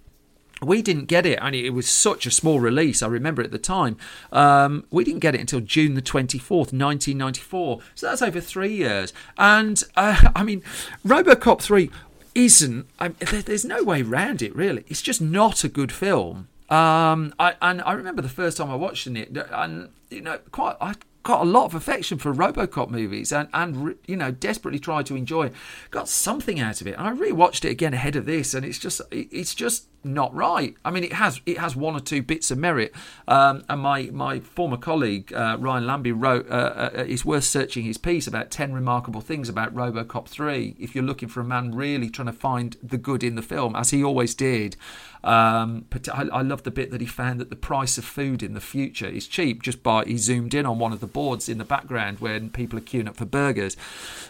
we 0.61 0.81
didn't 0.81 1.05
get 1.05 1.25
it, 1.25 1.39
and 1.41 1.55
it 1.55 1.71
was 1.71 1.89
such 1.89 2.25
a 2.25 2.31
small 2.31 2.59
release. 2.59 3.03
I 3.03 3.07
remember 3.07 3.41
at 3.41 3.51
the 3.51 3.59
time. 3.59 3.97
Um, 4.31 4.85
we 4.89 5.03
didn't 5.03 5.19
get 5.19 5.35
it 5.35 5.41
until 5.41 5.59
June 5.59 5.93
the 5.93 6.01
24th, 6.01 6.73
1994. 6.73 7.79
So 7.95 8.07
that's 8.07 8.21
over 8.21 8.41
three 8.41 8.73
years. 8.73 9.13
And 9.37 9.83
uh, 9.95 10.31
I 10.35 10.43
mean, 10.43 10.63
Robocop 11.05 11.61
3 11.61 11.91
isn't, 12.35 12.87
I, 12.99 13.09
there's 13.09 13.65
no 13.65 13.83
way 13.83 14.01
around 14.01 14.41
it, 14.41 14.55
really. 14.55 14.83
It's 14.87 15.01
just 15.01 15.21
not 15.21 15.63
a 15.63 15.69
good 15.69 15.91
film. 15.91 16.47
Um, 16.69 17.33
I, 17.39 17.55
and 17.61 17.81
I 17.81 17.93
remember 17.93 18.21
the 18.21 18.29
first 18.29 18.57
time 18.57 18.69
I 18.69 18.75
watched 18.75 19.07
it, 19.07 19.37
and 19.51 19.89
you 20.09 20.21
know, 20.21 20.39
quite 20.51 20.75
I 20.81 20.95
got 21.23 21.41
a 21.41 21.45
lot 21.45 21.65
of 21.65 21.75
affection 21.75 22.17
for 22.17 22.33
RoboCop 22.33 22.89
movies 22.89 23.31
and 23.31 23.49
and 23.53 23.95
you 24.07 24.15
know 24.15 24.31
desperately 24.31 24.79
tried 24.79 25.05
to 25.07 25.15
enjoy. 25.15 25.51
Got 25.91 26.07
something 26.07 26.59
out 26.59 26.81
of 26.81 26.87
it. 26.87 26.95
And 26.97 27.07
I 27.07 27.11
rewatched 27.11 27.65
it 27.65 27.69
again 27.69 27.93
ahead 27.93 28.15
of 28.15 28.25
this, 28.25 28.53
and 28.53 28.65
it's 28.65 28.79
just 28.79 29.01
it's 29.11 29.53
just 29.53 29.87
not 30.03 30.33
right. 30.33 30.75
I 30.85 30.91
mean, 30.91 31.03
it 31.03 31.13
has 31.13 31.41
it 31.45 31.57
has 31.57 31.75
one 31.75 31.95
or 31.95 31.99
two 31.99 32.21
bits 32.21 32.49
of 32.51 32.57
merit. 32.57 32.93
Um, 33.27 33.63
and 33.69 33.81
my 33.81 34.03
my 34.13 34.39
former 34.39 34.77
colleague 34.77 35.33
uh, 35.33 35.57
Ryan 35.59 35.85
Lambie 35.85 36.11
wrote, 36.11 36.49
uh, 36.49 36.53
uh, 36.93 37.05
"It's 37.07 37.25
worth 37.25 37.43
searching 37.43 37.83
his 37.83 37.97
piece 37.97 38.27
about 38.27 38.49
ten 38.49 38.73
remarkable 38.73 39.21
things 39.21 39.49
about 39.49 39.75
RoboCop 39.75 40.27
3 40.27 40.75
if 40.79 40.95
you're 40.95 41.03
looking 41.03 41.29
for 41.29 41.41
a 41.41 41.45
man 41.45 41.73
really 41.73 42.09
trying 42.09 42.27
to 42.27 42.33
find 42.33 42.77
the 42.81 42.97
good 42.97 43.23
in 43.23 43.35
the 43.35 43.41
film, 43.41 43.75
as 43.75 43.91
he 43.91 44.03
always 44.03 44.33
did." 44.33 44.75
Um, 45.23 45.85
but 45.89 46.07
I, 46.09 46.23
I 46.27 46.41
love 46.41 46.63
the 46.63 46.71
bit 46.71 46.91
that 46.91 47.01
he 47.01 47.07
found 47.07 47.39
that 47.39 47.49
the 47.49 47.55
price 47.55 47.97
of 47.97 48.05
food 48.05 48.43
in 48.43 48.53
the 48.53 48.61
future 48.61 49.07
is 49.07 49.27
cheap 49.27 49.61
just 49.63 49.83
by 49.83 50.05
he 50.05 50.17
zoomed 50.17 50.53
in 50.53 50.65
on 50.65 50.79
one 50.79 50.93
of 50.93 50.99
the 50.99 51.07
boards 51.07 51.49
in 51.49 51.57
the 51.57 51.65
background 51.65 52.19
when 52.19 52.49
people 52.49 52.77
are 52.77 52.83
queuing 52.83 53.07
up 53.07 53.17
for 53.17 53.25
burgers. 53.25 53.75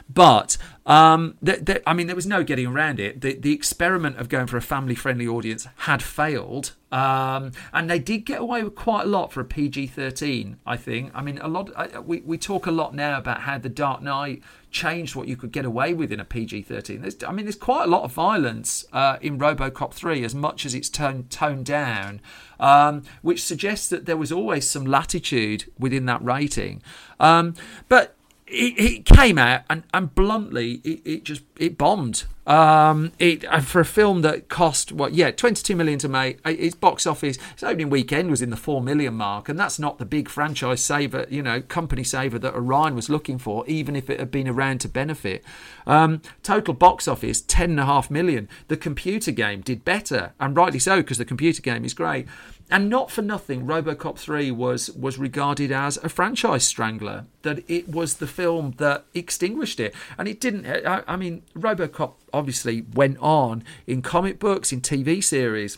But 0.10 0.58
um, 0.86 1.36
th- 1.44 1.66
th- 1.66 1.84
I 1.86 1.94
mean, 1.94 2.08
there 2.08 2.16
was 2.16 2.26
no 2.26 2.44
getting 2.44 2.68
around 2.68 3.00
it. 3.00 3.22
The, 3.22 3.34
the 3.34 3.54
experiment 3.54 4.18
of 4.18 4.30
going 4.30 4.48
for 4.48 4.58
a 4.58 4.62
family 4.62 4.96
friendly 4.96 5.28
audience 5.28 5.68
had 5.80 6.02
failed. 6.02 6.74
Um, 6.92 7.52
and 7.74 7.90
they 7.90 8.00
did 8.00 8.20
get 8.20 8.40
away 8.40 8.64
with 8.64 8.76
quite 8.76 9.04
a 9.04 9.10
lot 9.10 9.34
for 9.34 9.42
a 9.42 9.46
PG 9.46 9.88
13, 9.88 10.58
I 10.66 10.78
think. 10.78 11.12
I 11.14 11.22
mean, 11.22 11.38
a 11.40 11.48
lot. 11.48 11.70
I, 11.76 12.00
we, 12.00 12.22
we 12.22 12.38
talk 12.38 12.66
a 12.66 12.72
lot 12.72 12.96
now 12.96 13.18
about 13.18 13.42
how 13.42 13.58
The 13.58 13.70
Dark 13.70 14.02
Knight 14.02 14.42
changed 14.78 15.16
what 15.16 15.28
you 15.28 15.36
could 15.36 15.52
get 15.52 15.66
away 15.66 15.94
with 15.96 16.12
in 16.12 16.20
a 16.20 16.26
PG 16.26 16.62
13. 16.62 17.04
I 17.26 17.32
mean, 17.32 17.46
there's 17.46 17.56
quite 17.56 17.86
a 17.86 17.88
lot 17.88 18.04
of 18.04 18.12
violence 18.12 18.86
uh, 18.94 19.18
in 19.22 19.40
Robocop 19.40 19.92
3, 19.92 20.24
as 20.24 20.36
much 20.36 20.68
as 20.68 20.76
it's 20.76 20.88
toned, 20.88 21.32
toned 21.32 21.66
down, 21.66 22.22
um, 22.60 23.02
which 23.24 23.44
suggests 23.44 23.90
that 23.90 24.06
there 24.06 24.18
was 24.18 24.32
always 24.32 24.70
some 24.70 24.86
latitude 24.86 25.66
within 25.80 26.06
that 26.06 26.24
rating. 26.24 26.84
Um, 27.20 27.56
but 27.90 28.17
it, 28.48 29.06
came 29.06 29.38
out 29.38 29.62
and, 29.70 29.84
and 29.94 30.14
bluntly 30.16 30.82
it, 30.84 31.02
it 31.06 31.24
just 31.24 31.44
it 31.58 31.78
bombed. 31.78 32.24
Um, 32.46 33.12
it 33.20 33.44
for 33.64 33.82
a 33.82 33.86
film 33.86 34.22
that 34.22 34.48
cost 34.48 34.94
what 34.94 35.14
yeah 35.14 35.32
22 35.32 35.76
million 35.76 36.00
to 36.00 36.08
make 36.08 36.40
its 36.46 36.76
box 36.76 37.06
office 37.06 37.38
its 37.52 37.62
opening 37.62 37.90
weekend 37.90 38.30
was 38.30 38.42
in 38.42 38.52
the 38.52 38.56
4 38.56 38.82
million 38.82 39.16
mark 39.16 39.50
and 39.50 39.60
that's 39.60 39.78
not 39.78 39.98
the 39.98 40.06
big 40.06 40.30
franchise 40.30 40.82
saver 40.82 41.26
you 41.30 41.44
know 41.44 41.62
company 41.62 42.06
saver 42.06 42.40
that 42.40 42.54
Orion 42.54 42.96
was 42.96 43.10
looking 43.10 43.38
for 43.38 43.68
even 43.68 43.98
if 43.98 44.10
it 44.10 44.18
had 44.18 44.32
been 44.32 44.48
around 44.48 44.80
to 44.82 44.88
benefit. 44.88 45.44
Um, 45.86 46.22
total 46.42 46.74
box 46.74 47.06
office 47.06 47.42
10.5 47.42 48.10
million. 48.10 48.48
The 48.70 48.78
computer 48.78 49.32
game 49.32 49.60
did 49.60 49.84
better 49.84 50.32
and 50.40 50.56
rightly 50.56 50.80
so 50.80 50.98
because 50.98 51.18
the 51.18 51.26
computer 51.26 51.62
game 51.62 51.84
is 51.84 51.94
great 51.94 52.28
and 52.70 52.90
not 52.90 53.10
for 53.10 53.22
nothing, 53.22 53.66
RoboCop 53.66 54.18
3 54.18 54.52
was 54.52 54.92
was 54.92 55.18
regarded 55.18 55.72
as 55.72 55.98
a 55.98 56.10
franchise 56.10 56.66
strangler. 56.66 57.26
That 57.44 57.64
it 57.70 57.88
was 57.88 58.16
the 58.16 58.28
film 58.28 58.76
that 58.78 59.06
extinguished 59.14 59.80
it, 59.80 59.96
and 60.18 60.28
it 60.28 60.42
didn't. 60.42 60.66
I, 60.66 61.04
I 61.08 61.16
mean, 61.16 61.44
RoboCop 61.56 62.14
obviously 62.34 62.82
went 62.94 63.18
on 63.20 63.64
in 63.86 64.02
comic 64.02 64.38
books, 64.38 64.74
in 64.74 64.82
TV 64.82 65.24
series, 65.24 65.78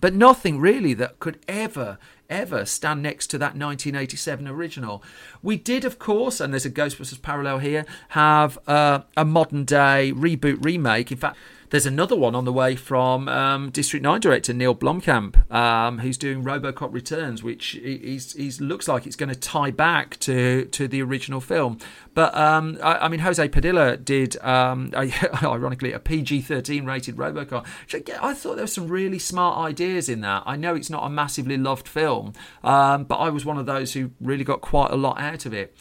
but 0.00 0.12
nothing 0.12 0.58
really 0.58 0.92
that 0.94 1.20
could 1.20 1.38
ever 1.46 1.98
ever 2.28 2.64
stand 2.66 3.02
next 3.02 3.28
to 3.28 3.38
that 3.38 3.56
1987 3.56 4.46
original. 4.46 5.02
We 5.42 5.56
did, 5.56 5.84
of 5.84 5.98
course, 5.98 6.40
and 6.40 6.52
there's 6.52 6.66
a 6.66 6.70
Ghostbusters 6.70 7.22
parallel 7.22 7.58
here, 7.58 7.86
have 8.08 8.58
uh, 8.66 9.00
a 9.16 9.24
modern 9.24 9.64
day 9.64 10.12
reboot 10.14 10.62
remake. 10.62 11.10
In 11.10 11.18
fact, 11.18 11.36
there's 11.70 11.86
another 11.86 12.16
one 12.16 12.34
on 12.34 12.44
the 12.44 12.52
way 12.52 12.76
from 12.76 13.28
um, 13.28 13.70
District 13.70 14.02
9 14.02 14.20
director 14.20 14.52
Neil 14.52 14.74
Blomkamp, 14.74 15.50
um, 15.52 15.98
who's 15.98 16.16
doing 16.16 16.42
Robocop 16.42 16.92
Returns, 16.92 17.42
which 17.42 17.78
he's, 17.82 18.32
he's 18.32 18.60
looks 18.60 18.88
like 18.88 19.06
it's 19.06 19.16
going 19.16 19.28
to 19.28 19.38
tie 19.38 19.70
back 19.70 20.18
to, 20.20 20.64
to 20.66 20.88
the 20.88 21.02
original 21.02 21.40
film. 21.40 21.78
But 22.14 22.34
um, 22.34 22.78
I, 22.82 22.98
I, 22.98 23.08
mean, 23.08 23.20
Jose 23.20 23.48
Padilha 23.48 24.04
did, 24.04 24.36
um, 24.42 24.92
ironically, 25.42 25.92
a 25.92 25.98
PG 25.98 26.42
13 26.42 26.84
rated 26.84 27.16
Robocop. 27.16 27.66
I 28.20 28.34
thought 28.34 28.54
there 28.54 28.64
were 28.64 28.66
some 28.66 28.88
really 28.88 29.18
smart 29.18 29.58
ideas 29.58 30.08
in 30.08 30.22
that. 30.22 30.42
I 30.46 30.56
know 30.56 30.74
it's 30.74 30.90
not 30.90 31.04
a 31.04 31.10
massively 31.10 31.56
loved 31.56 31.86
film, 31.86 32.32
um, 32.64 33.04
but 33.04 33.16
I 33.16 33.28
was 33.28 33.44
one 33.44 33.58
of 33.58 33.66
those 33.66 33.92
who 33.92 34.10
really 34.20 34.44
got 34.44 34.60
quite 34.60 34.90
a 34.90 34.96
lot 34.96 35.20
out 35.20 35.46
of 35.46 35.52
it. 35.52 35.76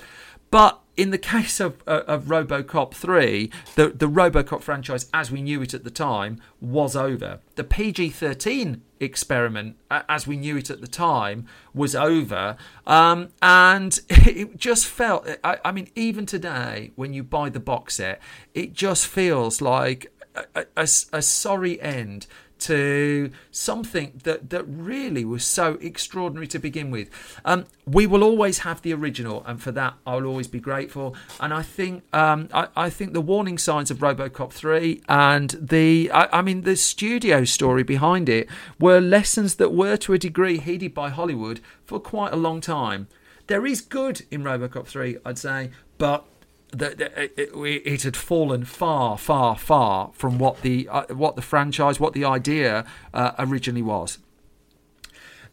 But 0.49 0.79
in 0.97 1.12
the 1.12 1.17
case 1.17 1.60
of, 1.60 1.81
uh, 1.86 2.01
of 2.07 2.25
RoboCop 2.25 2.93
3, 2.93 3.51
the, 3.75 3.89
the 3.89 4.10
RoboCop 4.10 4.62
franchise, 4.62 5.07
as 5.13 5.31
we 5.31 5.43
knew 5.43 5.62
it 5.62 5.73
at 5.75 5.83
the 5.83 5.91
time, 5.91 6.41
was 6.60 6.95
over. 6.95 7.39
The 7.55 7.63
PG 7.63 8.10
13 8.10 8.81
experiment, 8.99 9.77
as 9.91 10.25
we 10.25 10.38
knew 10.38 10.57
it 10.57 10.71
at 10.71 10.81
the 10.81 10.88
time, 10.88 11.45
was 11.73 11.95
over. 11.95 12.57
Um, 12.88 13.29
and 13.43 13.99
it 14.10 14.57
just 14.57 14.88
felt, 14.88 15.29
I, 15.43 15.60
I, 15.63 15.71
mean, 15.71 15.89
even 15.95 16.25
today, 16.25 16.91
when 16.95 17.13
you 17.13 17.23
buy 17.23 17.49
the 17.49 17.60
box 17.60 17.95
set, 17.95 18.19
it 18.55 18.73
just 18.73 19.05
feels 19.05 19.62
like 19.62 20.12
a, 20.55 20.65
a, 20.75 20.88
a 21.13 21.21
sorry 21.21 21.79
end 21.79 22.25
to 22.60 23.32
something 23.52 24.20
that, 24.24 24.50
that 24.50 24.63
really 24.63 25.26
was 25.26 25.43
so 25.43 25.76
extraordinary 25.82 26.48
to 26.48 26.60
begin 26.60 26.91
with. 26.91 27.10
Um, 27.46 27.65
we 27.86 28.06
will 28.06 28.24
always 28.24 28.60
have 28.60 28.82
the 28.82 28.93
original, 28.93 29.43
and 29.46 29.62
for 29.62 29.72
that 29.72 29.96
I'll 30.06 30.26
always 30.26 30.48
be 30.48 30.60
grateful. 30.60 31.15
And 31.39 31.54
I 31.54 31.62
think 31.62 32.04
um, 32.13 32.50
I, 32.54 32.67
I, 32.76 32.89
think 32.89 33.13
the 33.13 33.22
warning 33.22 33.58
signs 33.58 33.91
of 33.91 34.00
RoboCop 34.00 34.52
three 34.52 35.02
and 35.08 35.56
the 35.60 36.12
I, 36.13 36.39
I, 36.39 36.41
mean 36.41 36.62
the 36.62 36.76
studio 36.76 37.43
story 37.43 37.84
behind 37.84 38.30
it 38.30 38.48
were 38.80 39.00
lessons 39.00 39.56
that 39.56 39.74
were 39.74 39.98
to 39.98 40.13
a 40.13 40.17
degree 40.17 40.58
heeded 40.58 40.93
by 40.93 41.10
Hollywood 41.10 41.60
for 41.86 42.00
quite 42.00 42.34
a 42.34 42.38
long 42.38 42.62
time. 42.62 43.08
There 43.48 43.65
is 43.65 43.82
good 43.82 44.26
in 44.30 44.43
RoboCop 44.43 44.88
three, 44.88 45.17
I'd 45.26 45.38
say, 45.38 45.72
but 45.98 46.26
that 46.71 46.99
it, 46.99 47.49
it, 47.56 48.03
had 48.03 48.17
fallen 48.17 48.65
far, 48.65 49.17
far, 49.17 49.58
far 49.58 50.12
from 50.13 50.38
what 50.38 50.62
the 50.62 50.88
uh, 50.89 51.06
what 51.13 51.36
the 51.36 51.41
franchise, 51.41 51.99
what 51.99 52.13
the 52.13 52.25
idea 52.25 52.86
uh, 53.13 53.32
originally 53.39 53.82
was. 53.82 54.19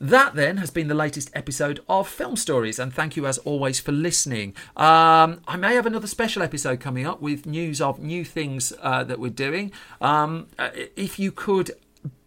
That 0.00 0.34
then 0.34 0.56
has 0.56 0.70
been 0.70 0.88
the 0.88 0.94
latest 0.94 1.30
episode 1.34 1.80
of 1.88 2.08
Film 2.08 2.36
Stories, 2.36 2.78
and 2.78 2.92
thank 2.92 3.16
you 3.16 3.26
as 3.26 3.38
always 3.38 3.80
for 3.80 3.92
listening. 3.92 4.54
Um, 4.76 5.40
I 5.46 5.56
may 5.56 5.74
have 5.74 5.86
another 5.86 6.06
special 6.06 6.42
episode 6.42 6.80
coming 6.80 7.06
up 7.06 7.22
with 7.22 7.46
news 7.46 7.80
of 7.80 8.00
new 8.00 8.24
things 8.24 8.72
uh, 8.82 9.04
that 9.04 9.18
we're 9.18 9.30
doing. 9.30 9.72
Um, 10.00 10.48
uh, 10.58 10.70
if 10.96 11.18
you 11.18 11.30
could 11.30 11.70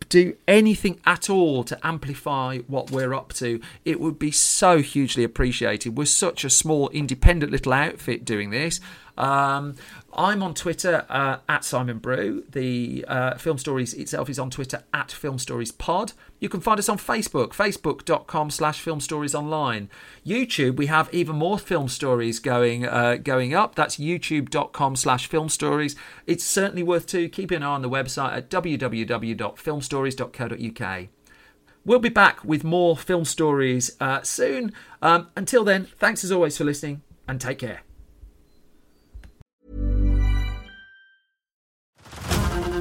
do 0.10 0.36
anything 0.48 1.00
at 1.06 1.30
all 1.30 1.63
to 1.65 1.86
amplify 1.86 2.60
what 2.67 2.91
we're 2.91 3.13
up 3.13 3.34
to, 3.34 3.60
it 3.86 4.00
would 4.00 4.17
be 4.17 4.32
so 4.32 4.82
hugely 4.82 5.24
appreciated. 5.24 5.98
We're 5.98 6.06
such 6.06 6.43
a 6.43 6.50
small, 6.50 6.89
independent 6.89 7.52
little 7.52 7.74
outfit 7.74 8.26
doing 8.26 8.50
this. 8.50 8.80
Um, 9.17 9.75
I'm 10.13 10.43
on 10.43 10.53
Twitter 10.53 11.06
uh, 11.10 11.38
at 11.49 11.63
Simon 11.63 11.99
Brew. 11.99 12.43
The 12.49 13.06
uh, 13.08 13.38
Film 13.38 13.58
Stories 13.58 13.93
itself 13.93 14.30
is 14.30 14.38
on 14.39 14.49
Twitter 14.49 14.84
at 14.93 15.12
Film 15.12 15.39
Stories 15.39 15.71
Pod. 15.71 16.12
You 16.39 16.49
can 16.49 16.62
find 16.62 16.80
us 16.80 16.89
on 16.89 16.97
Facebook, 16.97 17.49
facebook.com 17.49 18.49
slash 18.51 18.82
Film 18.82 18.99
Stories 18.99 19.36
Online. 19.36 19.89
YouTube, 20.25 20.77
we 20.77 20.88
have 20.88 21.13
even 21.13 21.36
more 21.36 21.60
film 21.60 21.88
stories 21.88 22.39
going 22.39 22.86
uh, 22.86 23.15
going 23.15 23.53
up. 23.53 23.75
That's 23.75 23.97
youtube.com 23.97 24.95
slash 24.95 25.27
Film 25.27 25.49
Stories. 25.49 25.95
It's 26.25 26.43
certainly 26.43 26.82
worth 26.84 27.06
to 27.08 27.27
keep 27.30 27.51
an 27.51 27.63
eye 27.63 27.67
on 27.67 27.82
the 27.82 27.89
website 27.89 28.34
at 28.34 28.49
www.filmstories.co.uk. 28.49 31.08
We'll 31.86 31.99
be 31.99 32.10
back 32.10 32.43
with 32.43 32.65
more 32.65 32.97
film 32.97 33.23
stories 33.23 33.95
uh, 34.01 34.21
soon. 34.21 34.73
Um, 35.01 35.30
until 35.38 35.63
then, 35.63 35.86
thanks 35.97 36.25
as 36.25 36.34
always 36.34 36.58
for 36.58 36.65
listening 36.65 37.01
and 37.30 37.39
take 37.39 37.60
care. 37.60 37.87